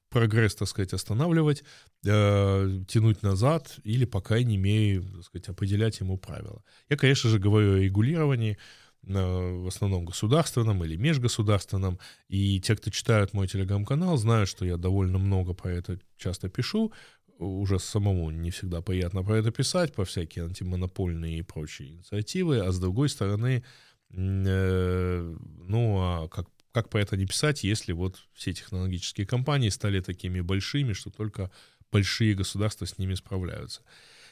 прогресс, 0.10 0.56
так 0.56 0.68
сказать, 0.68 0.94
останавливать, 0.94 1.64
э, 2.06 2.84
тянуть 2.88 3.22
назад 3.22 3.80
или, 3.84 4.06
по 4.06 4.22
крайней 4.22 4.58
мере, 4.58 5.02
так 5.02 5.24
сказать, 5.24 5.50
определять 5.50 6.00
ему 6.00 6.18
правила. 6.18 6.64
Я, 6.90 6.96
конечно 6.96 7.30
же, 7.30 7.38
говорю 7.38 7.74
о 7.74 7.80
регулировании, 7.80 8.58
э, 9.04 9.12
в 9.14 9.68
основном 9.68 10.06
государственном 10.06 10.84
или 10.86 10.96
межгосударственном. 10.96 12.00
И 12.30 12.62
те, 12.62 12.76
кто 12.78 12.92
читают 12.92 13.34
мой 13.34 13.48
телеграм-канал, 13.48 14.16
знают, 14.18 14.48
что 14.48 14.66
я 14.66 14.78
довольно 14.78 15.18
много 15.18 15.54
про 15.54 15.72
это 15.72 16.00
часто 16.18 16.48
пишу 16.48 16.94
уже 17.38 17.80
самому 17.80 18.32
не 18.32 18.50
всегда 18.52 18.82
приятно 18.82 19.24
про 19.24 19.38
это 19.38 19.52
писать, 19.52 19.94
про 19.94 20.06
всякие 20.06 20.46
антимонопольные 20.46 21.40
и 21.40 21.42
прочие 21.42 21.90
инициативы, 21.90 22.60
а 22.60 22.72
с 22.72 22.80
другой 22.80 23.10
стороны, 23.10 23.64
э, 24.12 25.36
ну, 25.68 25.98
а 26.00 26.28
как, 26.30 26.48
как 26.76 26.90
про 26.90 27.00
это 27.00 27.16
не 27.16 27.26
писать, 27.26 27.64
если 27.64 27.94
вот 27.94 28.28
все 28.34 28.52
технологические 28.52 29.26
компании 29.26 29.70
стали 29.70 30.02
такими 30.02 30.42
большими, 30.42 30.92
что 30.92 31.10
только 31.10 31.50
большие 31.90 32.36
государства 32.36 32.84
с 32.86 32.98
ними 32.98 33.14
справляются. 33.16 33.82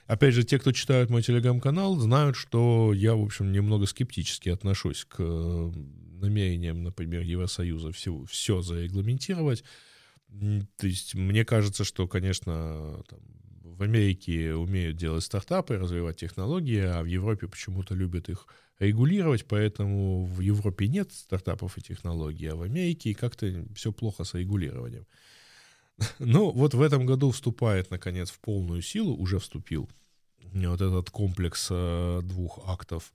Опять 0.08 0.34
же, 0.34 0.44
те, 0.44 0.60
кто 0.60 0.74
читают 0.74 1.10
мой 1.10 1.24
телеграм-канал, 1.24 1.96
знают, 1.96 2.36
что 2.36 2.92
я, 2.92 3.16
в 3.16 3.22
общем, 3.22 3.54
немного 3.54 3.86
скептически 3.86 4.50
отношусь 4.50 5.06
к 5.06 5.24
намерениям, 5.24 6.84
например, 6.84 7.22
Евросоюза 7.22 7.94
все, 7.94 8.26
все 8.26 8.62
зарегламентировать. 8.62 9.64
То 10.28 10.86
есть 10.86 11.16
мне 11.16 11.46
кажется, 11.46 11.86
что, 11.86 12.10
конечно, 12.10 13.02
там, 13.08 13.20
в 13.62 13.84
Америке 13.84 14.54
умеют 14.54 14.98
делать 14.98 15.24
стартапы, 15.24 15.78
развивать 15.78 16.18
технологии, 16.18 16.82
а 16.82 17.02
в 17.04 17.06
Европе 17.06 17.48
почему-то 17.48 17.96
любят 17.96 18.28
их 18.28 18.48
регулировать, 18.84 19.46
поэтому 19.46 20.26
в 20.26 20.42
Европе 20.42 20.88
нет 20.88 21.12
стартапов 21.12 21.78
и 21.78 21.82
технологий, 21.82 22.48
а 22.48 22.56
в 22.56 22.62
Америке 22.62 23.14
как-то 23.14 23.66
все 23.76 23.92
плохо 23.92 24.24
с 24.24 24.34
регулированием. 24.34 25.06
Но 26.20 26.52
вот 26.52 26.74
в 26.74 26.82
этом 26.82 27.06
году 27.06 27.32
вступает, 27.32 27.92
наконец, 27.92 28.32
в 28.32 28.40
полную 28.40 28.82
силу, 28.82 29.16
уже 29.16 29.40
вступил 29.40 29.90
вот 30.54 30.82
этот 30.82 31.10
комплекс 31.10 31.68
э, 31.72 32.22
двух 32.24 32.60
актов 32.68 33.12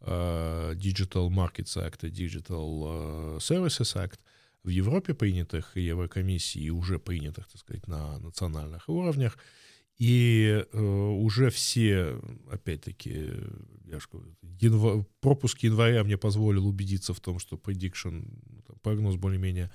э, 0.00 0.74
Digital 0.74 1.28
Markets 1.28 1.76
Act 1.76 2.06
и 2.06 2.10
Digital 2.10 3.36
э, 3.36 3.38
Services 3.38 3.96
Act– 3.96 4.18
в 4.64 4.68
Европе 4.68 5.14
принятых 5.14 5.76
Еврокомиссии, 5.76 6.70
уже 6.70 6.98
принятых, 6.98 7.48
так 7.48 7.60
сказать, 7.60 7.86
на 7.88 8.18
национальных 8.18 8.88
уровнях. 8.88 9.36
И 9.98 10.64
уже 10.72 11.50
все, 11.50 12.20
опять-таки, 12.50 13.30
я 13.92 14.00
же 14.00 14.08
говорю, 14.10 14.34
янва... 14.60 15.06
пропуск 15.20 15.62
января 15.62 16.02
мне 16.02 16.16
позволил 16.16 16.66
убедиться 16.66 17.12
в 17.12 17.20
том, 17.20 17.38
что 17.38 17.56
prediction, 17.56 18.26
прогноз 18.82 19.16
более-менее 19.16 19.70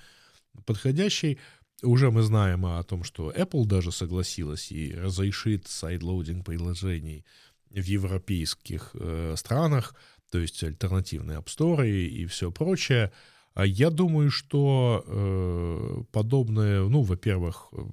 подходящий. 0.66 1.38
Уже 1.82 2.10
мы 2.10 2.22
знаем 2.22 2.66
о 2.66 2.82
том, 2.82 3.04
что 3.04 3.30
Apple 3.30 3.64
даже 3.64 3.92
согласилась 3.92 4.72
и 4.72 4.92
разрешит 4.92 5.68
sideloading 5.68 6.44
приложений 6.44 7.24
в 7.70 7.84
европейских 7.84 8.90
э, 8.94 9.34
странах, 9.36 9.94
то 10.30 10.38
есть 10.38 10.62
альтернативные 10.64 11.38
App 11.38 11.46
Store 11.46 11.88
и, 11.88 12.22
и 12.22 12.26
все 12.26 12.50
прочее. 12.50 13.12
А 13.54 13.64
я 13.64 13.90
думаю, 13.90 14.30
что 14.30 15.04
э, 15.06 16.02
подобное, 16.10 16.82
ну, 16.82 17.02
во-первых, 17.02 17.68
э, 17.72 17.84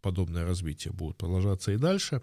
подобное 0.00 0.46
развитие 0.46 0.94
будет 0.94 1.18
продолжаться 1.18 1.72
и 1.72 1.76
дальше, 1.76 2.22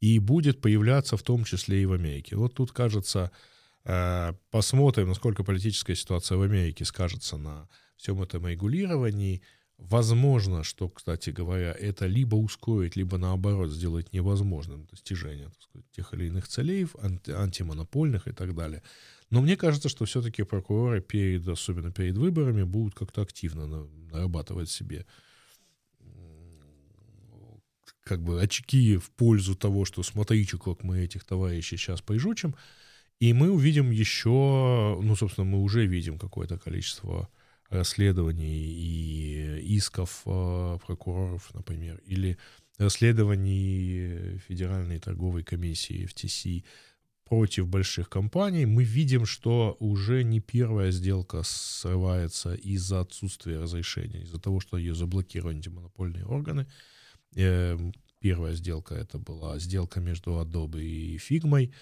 и 0.00 0.18
будет 0.18 0.60
появляться 0.60 1.16
в 1.16 1.22
том 1.22 1.44
числе 1.44 1.82
и 1.82 1.86
в 1.86 1.92
Америке. 1.92 2.36
Вот 2.36 2.54
тут, 2.54 2.72
кажется, 2.72 3.30
э, 3.84 4.32
посмотрим, 4.50 5.08
насколько 5.08 5.44
политическая 5.44 5.94
ситуация 5.94 6.38
в 6.38 6.42
Америке 6.42 6.84
скажется 6.84 7.36
на 7.36 7.68
всем 7.96 8.22
этом 8.22 8.46
регулировании. 8.46 9.42
Возможно, 9.76 10.62
что, 10.62 10.88
кстати 10.88 11.30
говоря, 11.30 11.72
это 11.72 12.06
либо 12.06 12.36
ускорит, 12.36 12.96
либо 12.96 13.18
наоборот 13.18 13.70
сделает 13.70 14.12
невозможным 14.12 14.86
достижение 14.86 15.46
так 15.48 15.62
сказать, 15.62 15.90
тех 15.92 16.14
или 16.14 16.26
иных 16.26 16.48
целей, 16.48 16.86
анти- 16.98 17.32
антимонопольных 17.32 18.26
и 18.28 18.32
так 18.32 18.54
далее. 18.54 18.82
Но 19.30 19.40
мне 19.40 19.56
кажется, 19.56 19.88
что 19.88 20.04
все-таки 20.04 20.42
прокуроры, 20.42 21.00
перед, 21.00 21.46
особенно 21.48 21.92
перед 21.92 22.16
выборами, 22.16 22.62
будут 22.62 22.94
как-то 22.94 23.22
активно 23.22 23.86
нарабатывать 24.12 24.70
себе 24.70 25.06
как 28.10 28.24
бы 28.24 28.42
очки 28.42 28.96
в 28.96 29.08
пользу 29.12 29.54
того, 29.54 29.84
что 29.84 30.02
смотрите, 30.02 30.58
как 30.58 30.82
мы 30.82 30.98
этих 30.98 31.22
товарищей 31.22 31.76
сейчас 31.76 32.00
поизучим, 32.02 32.56
и 33.20 33.32
мы 33.32 33.52
увидим 33.52 33.92
еще, 33.92 34.98
ну, 35.00 35.14
собственно, 35.14 35.44
мы 35.44 35.58
уже 35.62 35.86
видим 35.86 36.18
какое-то 36.18 36.58
количество 36.58 37.28
расследований 37.68 38.64
и 38.66 39.76
исков 39.76 40.22
э, 40.26 40.78
прокуроров, 40.84 41.54
например, 41.54 42.00
или 42.04 42.36
расследований 42.78 44.38
Федеральной 44.48 44.98
торговой 44.98 45.44
комиссии 45.44 46.08
FTC 46.12 46.64
против 47.28 47.68
больших 47.68 48.08
компаний, 48.08 48.66
мы 48.66 48.82
видим, 48.82 49.24
что 49.24 49.76
уже 49.78 50.24
не 50.24 50.40
первая 50.40 50.90
сделка 50.90 51.42
срывается 51.44 52.54
из-за 52.54 53.02
отсутствия 53.02 53.60
разрешения, 53.60 54.22
из-за 54.22 54.40
того, 54.40 54.58
что 54.58 54.76
ее 54.76 54.96
заблокировали 54.96 55.54
антимонопольные 55.54 56.26
органы. 56.26 56.66
Эм, 57.36 57.92
первая 58.20 58.54
сделка 58.54 58.94
это 58.94 59.18
была 59.18 59.58
сделка 59.58 60.00
между 60.00 60.32
Adobe 60.40 60.82
и 60.82 61.16
Figma. 61.16 61.72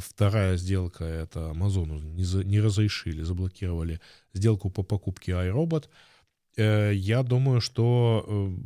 Вторая 0.00 0.56
сделка 0.56 1.04
это 1.04 1.50
Amazon 1.50 2.14
не, 2.44 2.60
разрешили, 2.60 3.22
заблокировали 3.22 4.00
сделку 4.32 4.70
по 4.70 4.84
покупке 4.84 5.32
iRobot. 5.32 5.88
Э, 6.56 6.92
я 6.94 7.22
думаю, 7.22 7.60
что 7.60 8.24
э, 8.26 8.56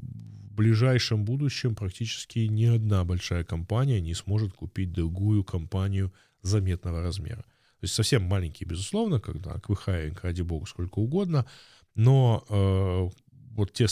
ближайшем 0.60 1.24
будущем 1.24 1.74
практически 1.74 2.40
ни 2.40 2.66
одна 2.66 3.02
большая 3.04 3.44
компания 3.44 3.98
не 4.00 4.12
сможет 4.12 4.52
купить 4.52 4.92
другую 4.92 5.42
компанию 5.42 6.12
заметного 6.42 7.02
размера. 7.02 7.44
То 7.80 7.84
есть 7.84 7.94
совсем 7.94 8.24
маленькие, 8.24 8.68
безусловно, 8.68 9.20
когда 9.20 9.52
аквихайринг, 9.52 10.22
ради 10.22 10.42
бога, 10.42 10.66
сколько 10.66 10.98
угодно, 10.98 11.46
но 11.94 12.44
э, 12.50 13.08
вот 13.52 13.72
те, 13.72 13.86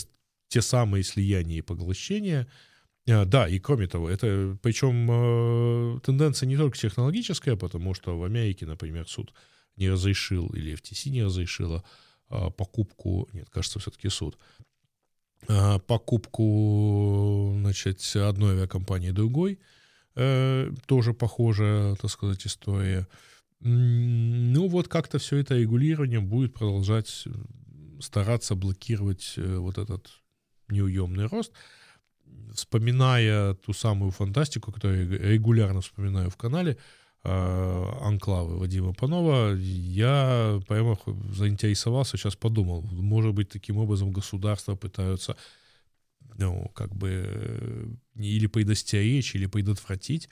те 0.48 0.62
самые 0.62 1.04
слияния 1.04 1.58
и 1.58 1.62
поглощения, 1.62 2.48
э, 3.06 3.24
да, 3.24 3.48
и 3.48 3.58
кроме 3.58 3.86
того, 3.86 4.10
это 4.10 4.58
причем 4.62 5.08
э, 5.10 6.00
тенденция 6.00 6.46
не 6.46 6.56
только 6.56 6.76
технологическая, 6.76 7.56
потому 7.56 7.94
что 7.94 8.18
в 8.18 8.24
Америке, 8.24 8.66
например, 8.66 9.08
суд 9.08 9.32
не 9.76 9.90
разрешил, 9.90 10.48
или 10.48 10.74
FTC 10.74 11.10
не 11.10 11.22
разрешила 11.22 11.84
покупку, 12.28 13.26
нет, 13.32 13.48
кажется, 13.48 13.78
все-таки 13.78 14.10
суд, 14.10 14.36
а, 15.46 15.78
покупку 15.78 17.54
значит, 17.56 18.00
одной 18.16 18.54
авиакомпании 18.54 19.10
другой. 19.10 19.58
Э, 20.14 20.72
тоже 20.86 21.14
похожая, 21.14 21.94
так 21.94 22.10
сказать, 22.10 22.44
история. 22.46 23.06
Ну 23.60 24.68
вот 24.68 24.88
как-то 24.88 25.18
все 25.18 25.36
это 25.36 25.56
регулирование 25.56 26.20
будет 26.20 26.54
продолжать 26.54 27.24
стараться 28.00 28.54
блокировать 28.54 29.34
э, 29.36 29.56
вот 29.58 29.78
этот 29.78 30.10
неуемный 30.68 31.26
рост. 31.26 31.52
Вспоминая 32.54 33.54
ту 33.54 33.72
самую 33.72 34.10
фантастику, 34.10 34.72
которую 34.72 35.10
я 35.10 35.18
регулярно 35.18 35.80
вспоминаю 35.80 36.30
в 36.30 36.36
канале, 36.36 36.76
Э, 37.24 37.92
анклавы 38.00 38.58
Вадима 38.58 38.94
Панова, 38.94 39.54
я 39.54 40.60
прямо 40.68 40.96
заинтересовался, 41.32 42.16
сейчас 42.16 42.36
подумал, 42.36 42.82
может 42.82 43.34
быть, 43.34 43.48
таким 43.48 43.78
образом 43.78 44.12
государства 44.12 44.76
пытаются 44.76 45.36
ну, 46.38 46.70
как 46.74 46.94
бы 46.94 47.24
э, 47.26 47.86
или 48.14 48.46
предостеречь, 48.46 49.34
или 49.34 49.46
предотвратить 49.46 50.28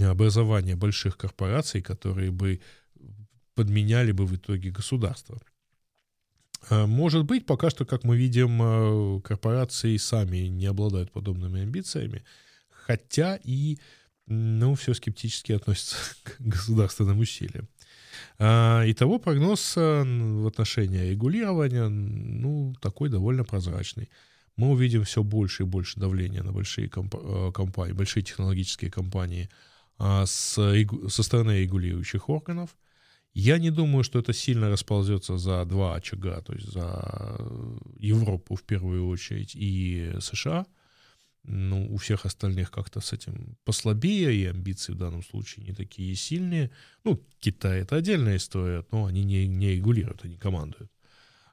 образование 0.00 0.76
больших 0.76 1.18
корпораций, 1.18 1.82
которые 1.82 2.30
бы 2.30 2.60
подменяли 3.54 4.12
бы 4.12 4.24
в 4.24 4.34
итоге 4.34 4.70
государство. 4.70 5.38
Э, 6.70 6.86
может 6.86 7.24
быть, 7.24 7.46
пока 7.46 7.70
что, 7.70 7.84
как 7.84 8.04
мы 8.04 8.16
видим, 8.16 9.20
корпорации 9.22 9.96
сами 9.96 10.48
не 10.48 10.66
обладают 10.66 11.12
подобными 11.12 11.62
амбициями, 11.62 12.24
хотя 12.70 13.38
и 13.42 13.78
ну, 14.26 14.74
все 14.74 14.94
скептически 14.94 15.52
относятся 15.52 15.96
к 16.22 16.36
государственным 16.40 17.18
усилиям. 17.18 17.68
А, 18.38 18.82
итого 18.86 19.18
прогноз 19.18 19.76
в 19.76 20.46
отношении 20.46 21.10
регулирования, 21.10 21.88
ну, 21.88 22.74
такой 22.80 23.08
довольно 23.08 23.44
прозрачный. 23.44 24.08
Мы 24.56 24.70
увидим 24.70 25.02
все 25.04 25.22
больше 25.22 25.64
и 25.64 25.66
больше 25.66 25.98
давления 25.98 26.42
на 26.42 26.52
большие 26.52 26.88
комп- 26.88 27.52
компании, 27.52 27.92
большие 27.92 28.22
технологические 28.22 28.90
компании 28.90 29.48
а, 29.98 30.26
с, 30.26 30.54
со 31.08 31.22
стороны 31.22 31.62
регулирующих 31.62 32.28
органов. 32.28 32.70
Я 33.34 33.58
не 33.58 33.70
думаю, 33.70 34.04
что 34.04 34.20
это 34.20 34.32
сильно 34.32 34.70
расползется 34.70 35.38
за 35.38 35.64
два 35.64 35.96
очага, 35.96 36.40
то 36.40 36.52
есть 36.52 36.72
за 36.72 37.36
Европу 37.98 38.54
в 38.54 38.62
первую 38.62 39.08
очередь 39.08 39.56
и 39.56 40.12
США. 40.20 40.66
Ну, 41.42 41.92
у 41.92 41.96
всех 41.98 42.24
остальных 42.24 42.70
как-то 42.70 43.00
с 43.00 43.12
этим 43.12 43.56
послабее, 43.64 44.34
и 44.34 44.46
амбиции 44.46 44.92
в 44.92 44.98
данном 44.98 45.22
случае 45.22 45.66
не 45.66 45.74
такие 45.74 46.14
сильные. 46.14 46.70
Ну, 47.02 47.20
Китай— 47.40 47.80
это 47.82 47.96
отдельная 47.96 48.36
история, 48.36 48.84
но 48.92 49.06
они 49.06 49.24
не, 49.24 49.46
не 49.46 49.72
регулируют, 49.72 50.24
они 50.24 50.36
командуют. 50.36 50.90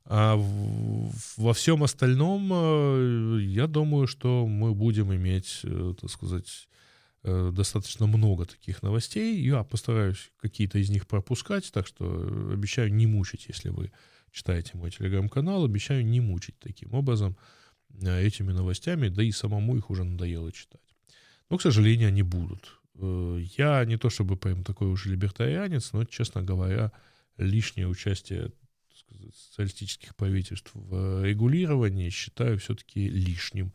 А 0.05 0.35
в, 0.35 1.11
во 1.37 1.53
всем 1.53 1.83
остальном, 1.83 2.49
э, 2.53 3.41
я 3.41 3.67
думаю, 3.67 4.07
что 4.07 4.47
мы 4.47 4.73
будем 4.73 5.13
иметь, 5.13 5.59
э, 5.63 5.93
так 5.99 6.09
сказать, 6.09 6.67
Э, 6.71 6.80
достаточно 7.23 8.07
много 8.07 8.45
таких 8.45 8.81
новостей. 8.81 9.39
Я 9.41 9.63
постараюсь 9.63 10.31
какие-то 10.41 10.79
из 10.79 10.89
них 10.89 11.07
пропускать, 11.07 11.71
так 11.71 11.85
что 11.85 12.05
обещаю 12.51 12.93
не 12.93 13.05
мучить, 13.05 13.45
если 13.47 13.69
вы 13.69 13.91
читаете 14.31 14.71
мой 14.75 14.91
телеграм-канал, 14.91 15.65
обещаю 15.65 16.05
не 16.05 16.19
мучить 16.19 16.57
таким 16.59 16.93
образом 16.93 17.37
э, 18.01 18.25
этими 18.25 18.51
новостями, 18.51 19.09
да 19.09 19.23
и 19.23 19.31
самому 19.31 19.77
их 19.77 19.89
уже 19.89 20.03
надоело 20.03 20.51
читать. 20.51 20.81
Но, 21.49 21.57
к 21.57 21.61
сожалению, 21.61 22.07
они 22.07 22.23
будут. 22.23 22.79
Э, 22.95 23.43
я 23.57 23.85
не 23.85 23.97
то 23.97 24.09
чтобы 24.09 24.37
прям 24.37 24.63
такой 24.63 24.87
уже 24.87 25.09
либертарианец, 25.09 25.93
но, 25.93 26.05
честно 26.05 26.41
говоря, 26.41 26.91
лишнее 27.37 27.87
участие 27.87 28.51
сказать, 28.93 29.35
социалистических 29.35 30.15
правительств 30.15 30.71
в 30.73 31.23
регулировании 31.23 32.09
считаю 32.09 32.57
все-таки 32.59 33.07
лишним. 33.07 33.73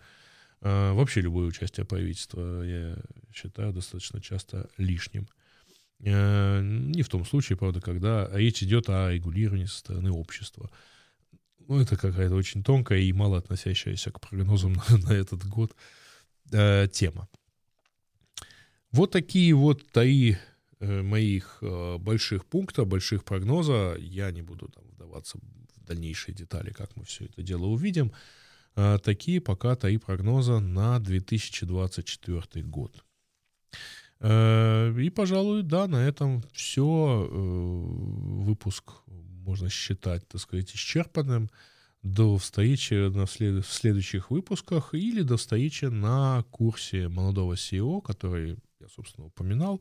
А, 0.63 0.93
вообще 0.95 1.21
любое 1.21 1.47
участие 1.47 1.87
правительства 1.87 2.63
я 2.63 2.97
считаю 3.35 3.73
достаточно 3.73 4.21
часто 4.21 4.69
лишним. 4.77 5.29
А, 6.05 6.61
не 6.61 7.03
в 7.03 7.09
том 7.09 7.25
случае, 7.25 7.57
правда, 7.57 7.81
когда 7.81 8.29
речь 8.33 8.63
идет 8.63 8.89
о 8.89 9.11
регулировании 9.11 9.67
со 9.67 9.79
стороны 9.79 10.11
общества. 10.11 10.71
Ну, 11.69 11.81
это 11.81 11.97
какая-то 11.97 12.35
очень 12.35 12.63
тонкая 12.63 13.01
и 13.01 13.13
мало 13.13 13.39
относящаяся 13.39 14.11
к 14.11 14.21
прогнозам 14.21 14.75
на, 14.89 14.99
на 14.99 15.13
этот 15.13 15.45
год 15.47 15.75
э, 16.53 16.89
тема. 16.93 17.29
Вот 18.93 19.11
такие 19.11 19.53
вот 19.55 19.87
три 19.91 20.39
э, 20.81 21.03
моих 21.03 21.59
э, 21.61 21.99
больших 21.99 22.47
пункта, 22.47 22.85
больших 22.85 23.25
прогноза. 23.25 23.97
Я 23.99 24.31
не 24.31 24.43
буду 24.43 24.69
там 24.69 24.85
вдаваться 24.93 25.39
в 25.39 25.85
дальнейшие 25.85 26.35
детали, 26.35 26.71
как 26.71 26.95
мы 26.97 27.05
все 27.05 27.25
это 27.27 27.43
дело 27.43 27.67
увидим. 27.67 28.13
Такие 29.03 29.41
пока 29.41 29.75
три 29.75 29.99
прогноза 29.99 30.61
на 30.61 30.99
2024 31.01 32.65
год. 32.65 33.03
Э, 34.21 34.95
и, 34.99 35.11
пожалуй, 35.11 35.63
да, 35.63 35.87
на 35.87 36.07
этом 36.07 36.43
все. 36.53 37.29
Э, 37.29 37.35
выпуск 37.35 38.93
можно 39.07 39.69
считать, 39.69 40.27
так 40.29 40.41
сказать, 40.41 40.75
исчерпанным. 40.75 41.51
До 42.03 42.37
встречи 42.39 43.09
на 43.09 43.27
след... 43.27 43.65
в 43.65 43.73
следующих 43.73 44.31
выпусках 44.31 44.95
или 44.95 45.23
до 45.23 45.37
встречи 45.37 45.87
на 45.87 46.45
курсе 46.51 47.09
молодого 47.09 47.55
SEO, 47.55 48.01
который 48.01 48.59
я, 48.87 48.95
собственно, 48.95 49.27
упоминал, 49.27 49.81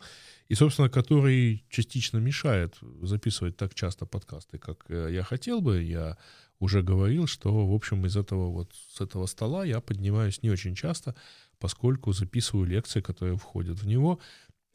и, 0.49 0.55
собственно, 0.55 0.89
который 0.89 1.63
частично 1.69 2.19
мешает 2.19 2.77
записывать 3.01 3.57
так 3.57 3.73
часто 3.73 4.05
подкасты, 4.05 4.57
как 4.57 4.85
э, 4.89 5.09
я 5.11 5.23
хотел 5.23 5.61
бы. 5.61 5.83
Я 5.83 6.17
уже 6.59 6.81
говорил, 6.81 7.27
что, 7.27 7.67
в 7.67 7.73
общем, 7.73 8.05
из 8.05 8.15
этого 8.15 8.49
вот, 8.51 8.71
с 8.95 9.01
этого 9.01 9.27
стола 9.27 9.65
я 9.65 9.79
поднимаюсь 9.79 10.43
не 10.43 10.49
очень 10.49 10.75
часто, 10.75 11.15
поскольку 11.59 12.13
записываю 12.13 12.65
лекции, 12.65 13.01
которые 13.01 13.37
входят 13.37 13.79
в 13.79 13.87
него, 13.87 14.19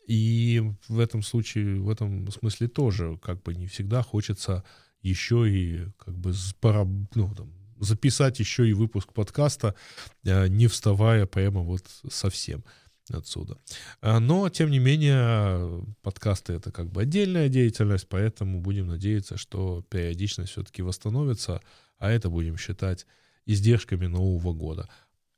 и 0.07 0.63
в 0.89 0.99
этом 0.99 1.23
случае, 1.23 1.81
в 1.81 1.89
этом 1.89 2.31
смысле 2.31 2.69
тоже 2.69 3.19
как 3.23 3.43
бы 3.43 3.55
не 3.55 3.67
всегда 3.67 4.03
хочется 4.03 4.65
еще 5.03 5.49
и 5.49 5.87
как 5.99 6.17
бы 6.19 6.33
пора, 6.61 6.85
ну, 7.15 7.35
там, 7.35 7.53
записать 7.79 8.41
еще 8.41 8.69
и 8.69 8.75
выпуск 8.75 9.13
подкаста, 9.13 9.75
э, 10.25 10.49
не 10.49 10.67
вставая 10.67 11.27
прямо 11.27 11.63
вот 11.63 11.85
совсем 12.11 12.63
отсюда. 13.19 13.59
А, 14.01 14.21
но, 14.21 14.49
тем 14.49 14.71
не 14.71 14.79
менее, 14.79 15.85
подкасты— 16.03 16.53
это 16.55 16.71
как 16.73 16.91
бы 16.91 17.03
отдельная 17.03 17.49
деятельность, 17.49 18.09
поэтому 18.09 18.61
будем 18.61 18.87
надеяться, 18.89 19.37
что 19.37 19.83
периодичность 19.89 20.53
все-таки 20.53 20.83
восстановится, 20.83 21.61
а 21.99 22.11
это 22.11 22.31
будем 22.31 22.57
считать 22.57 23.07
издержками 23.47 24.07
Нового 24.07 24.53
года. 24.53 24.89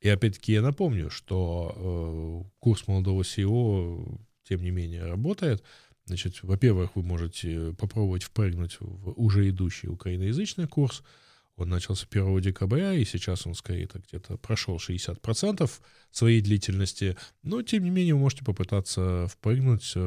И 0.01 0.09
опять-таки 0.09 0.53
я 0.53 0.63
напомню, 0.63 1.11
что 1.11 2.45
э, 2.45 2.51
курс 2.59 2.87
молодого 2.89 3.23
SEO, 3.23 4.21
тем 4.49 4.63
не 4.63 4.71
менее, 4.71 5.05
работает. 5.05 5.63
Значит, 6.07 6.43
во-первых, 6.43 6.97
вы 6.97 7.03
можете 7.03 7.75
попробовать 7.79 8.25
впрыгнуть 8.25 8.77
в 8.81 9.13
уже 9.13 9.49
идущий 9.49 9.89
украиноязычный 9.89 10.67
курс— 10.67 11.03
он 11.57 11.69
начался 11.69 12.07
1 12.11 12.41
декабря, 12.41 12.95
и 12.95 13.05
сейчас 13.05 13.47
он 13.47 13.55
скорее 13.55 13.89
где-то 13.93 14.39
прошел 14.39 14.77
60% 14.77 15.71
своей 16.11 16.41
длительности. 16.41 17.17
Но, 17.43 17.63
тем 17.63 17.85
не 17.85 17.91
менее, 17.91 18.15
вы 18.15 18.21
можете 18.21 18.45
попытаться 18.45 19.27
впрыгнуть. 19.29 19.93
Э, 19.95 20.01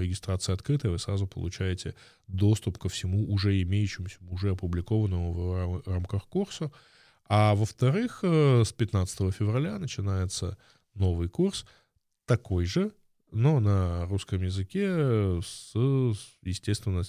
регистрация 0.00 0.54
открытая, 0.54 0.92
вы 0.92 0.98
сразу 0.98 1.26
получаете 1.26 1.94
доступ 2.28 2.78
ко 2.78 2.88
всему 2.88 3.30
уже 3.30 3.60
имеющемуся, 3.62 4.16
уже 4.30 4.50
опубликованному 4.50 5.32
в 5.32 5.82
рамках 5.86 6.26
курса. 6.28 6.72
А 7.26 7.54
во-вторых, 7.54 8.20
э, 8.22 8.62
с 8.64 8.72
15 8.72 9.30
февраля 9.32 9.78
начинается 9.78 10.56
новый 10.94 11.28
курс, 11.28 11.66
такой 12.26 12.64
же, 12.64 12.92
но 13.30 13.60
на 13.60 14.06
русском 14.06 14.42
языке, 14.42 15.40
с, 15.42 15.74
естественно, 16.42 17.02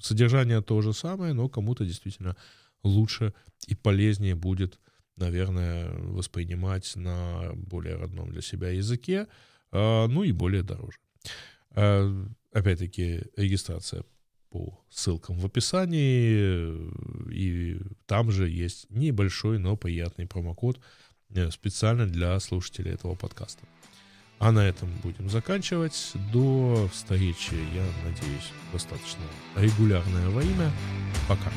содержание 0.00 0.62
то 0.62 0.80
же 0.80 0.92
самое, 0.92 1.32
но 1.32 1.48
кому-то 1.48 1.84
действительно 1.84 2.36
лучше 2.84 3.34
и 3.66 3.74
полезнее 3.74 4.34
будет, 4.34 4.78
наверное, 5.16 5.90
воспринимать 5.92 6.94
на 6.96 7.52
более 7.54 7.96
родном 7.96 8.30
для 8.30 8.42
себя 8.42 8.70
языке, 8.70 9.26
а, 9.72 10.06
ну 10.06 10.22
и 10.22 10.32
более 10.32 10.62
дороже. 10.62 10.98
А, 11.70 12.26
опять-таки, 12.52 13.22
регистрация 13.36 14.04
по 14.50 14.80
ссылкам 14.88 15.38
в 15.38 15.46
описании, 15.46 16.88
и 17.32 17.80
там 18.06 18.30
же 18.30 18.48
есть 18.48 18.88
небольшой, 18.90 19.58
но 19.58 19.76
приятный 19.76 20.28
промокод 20.28 20.78
э, 21.30 21.50
специально 21.50 22.06
для 22.06 22.38
слушателей 22.38 22.92
этого 22.92 23.16
подкаста. 23.16 23.66
А 24.38 24.52
на 24.52 24.60
этом 24.60 24.90
будем 25.02 25.28
заканчивать. 25.28 26.12
До 26.32 26.88
встречи, 26.92 27.54
я 27.74 27.86
надеюсь, 28.04 28.52
достаточно 28.72 29.22
регулярное 29.56 30.28
время. 30.28 30.70
Пока. 31.28 31.50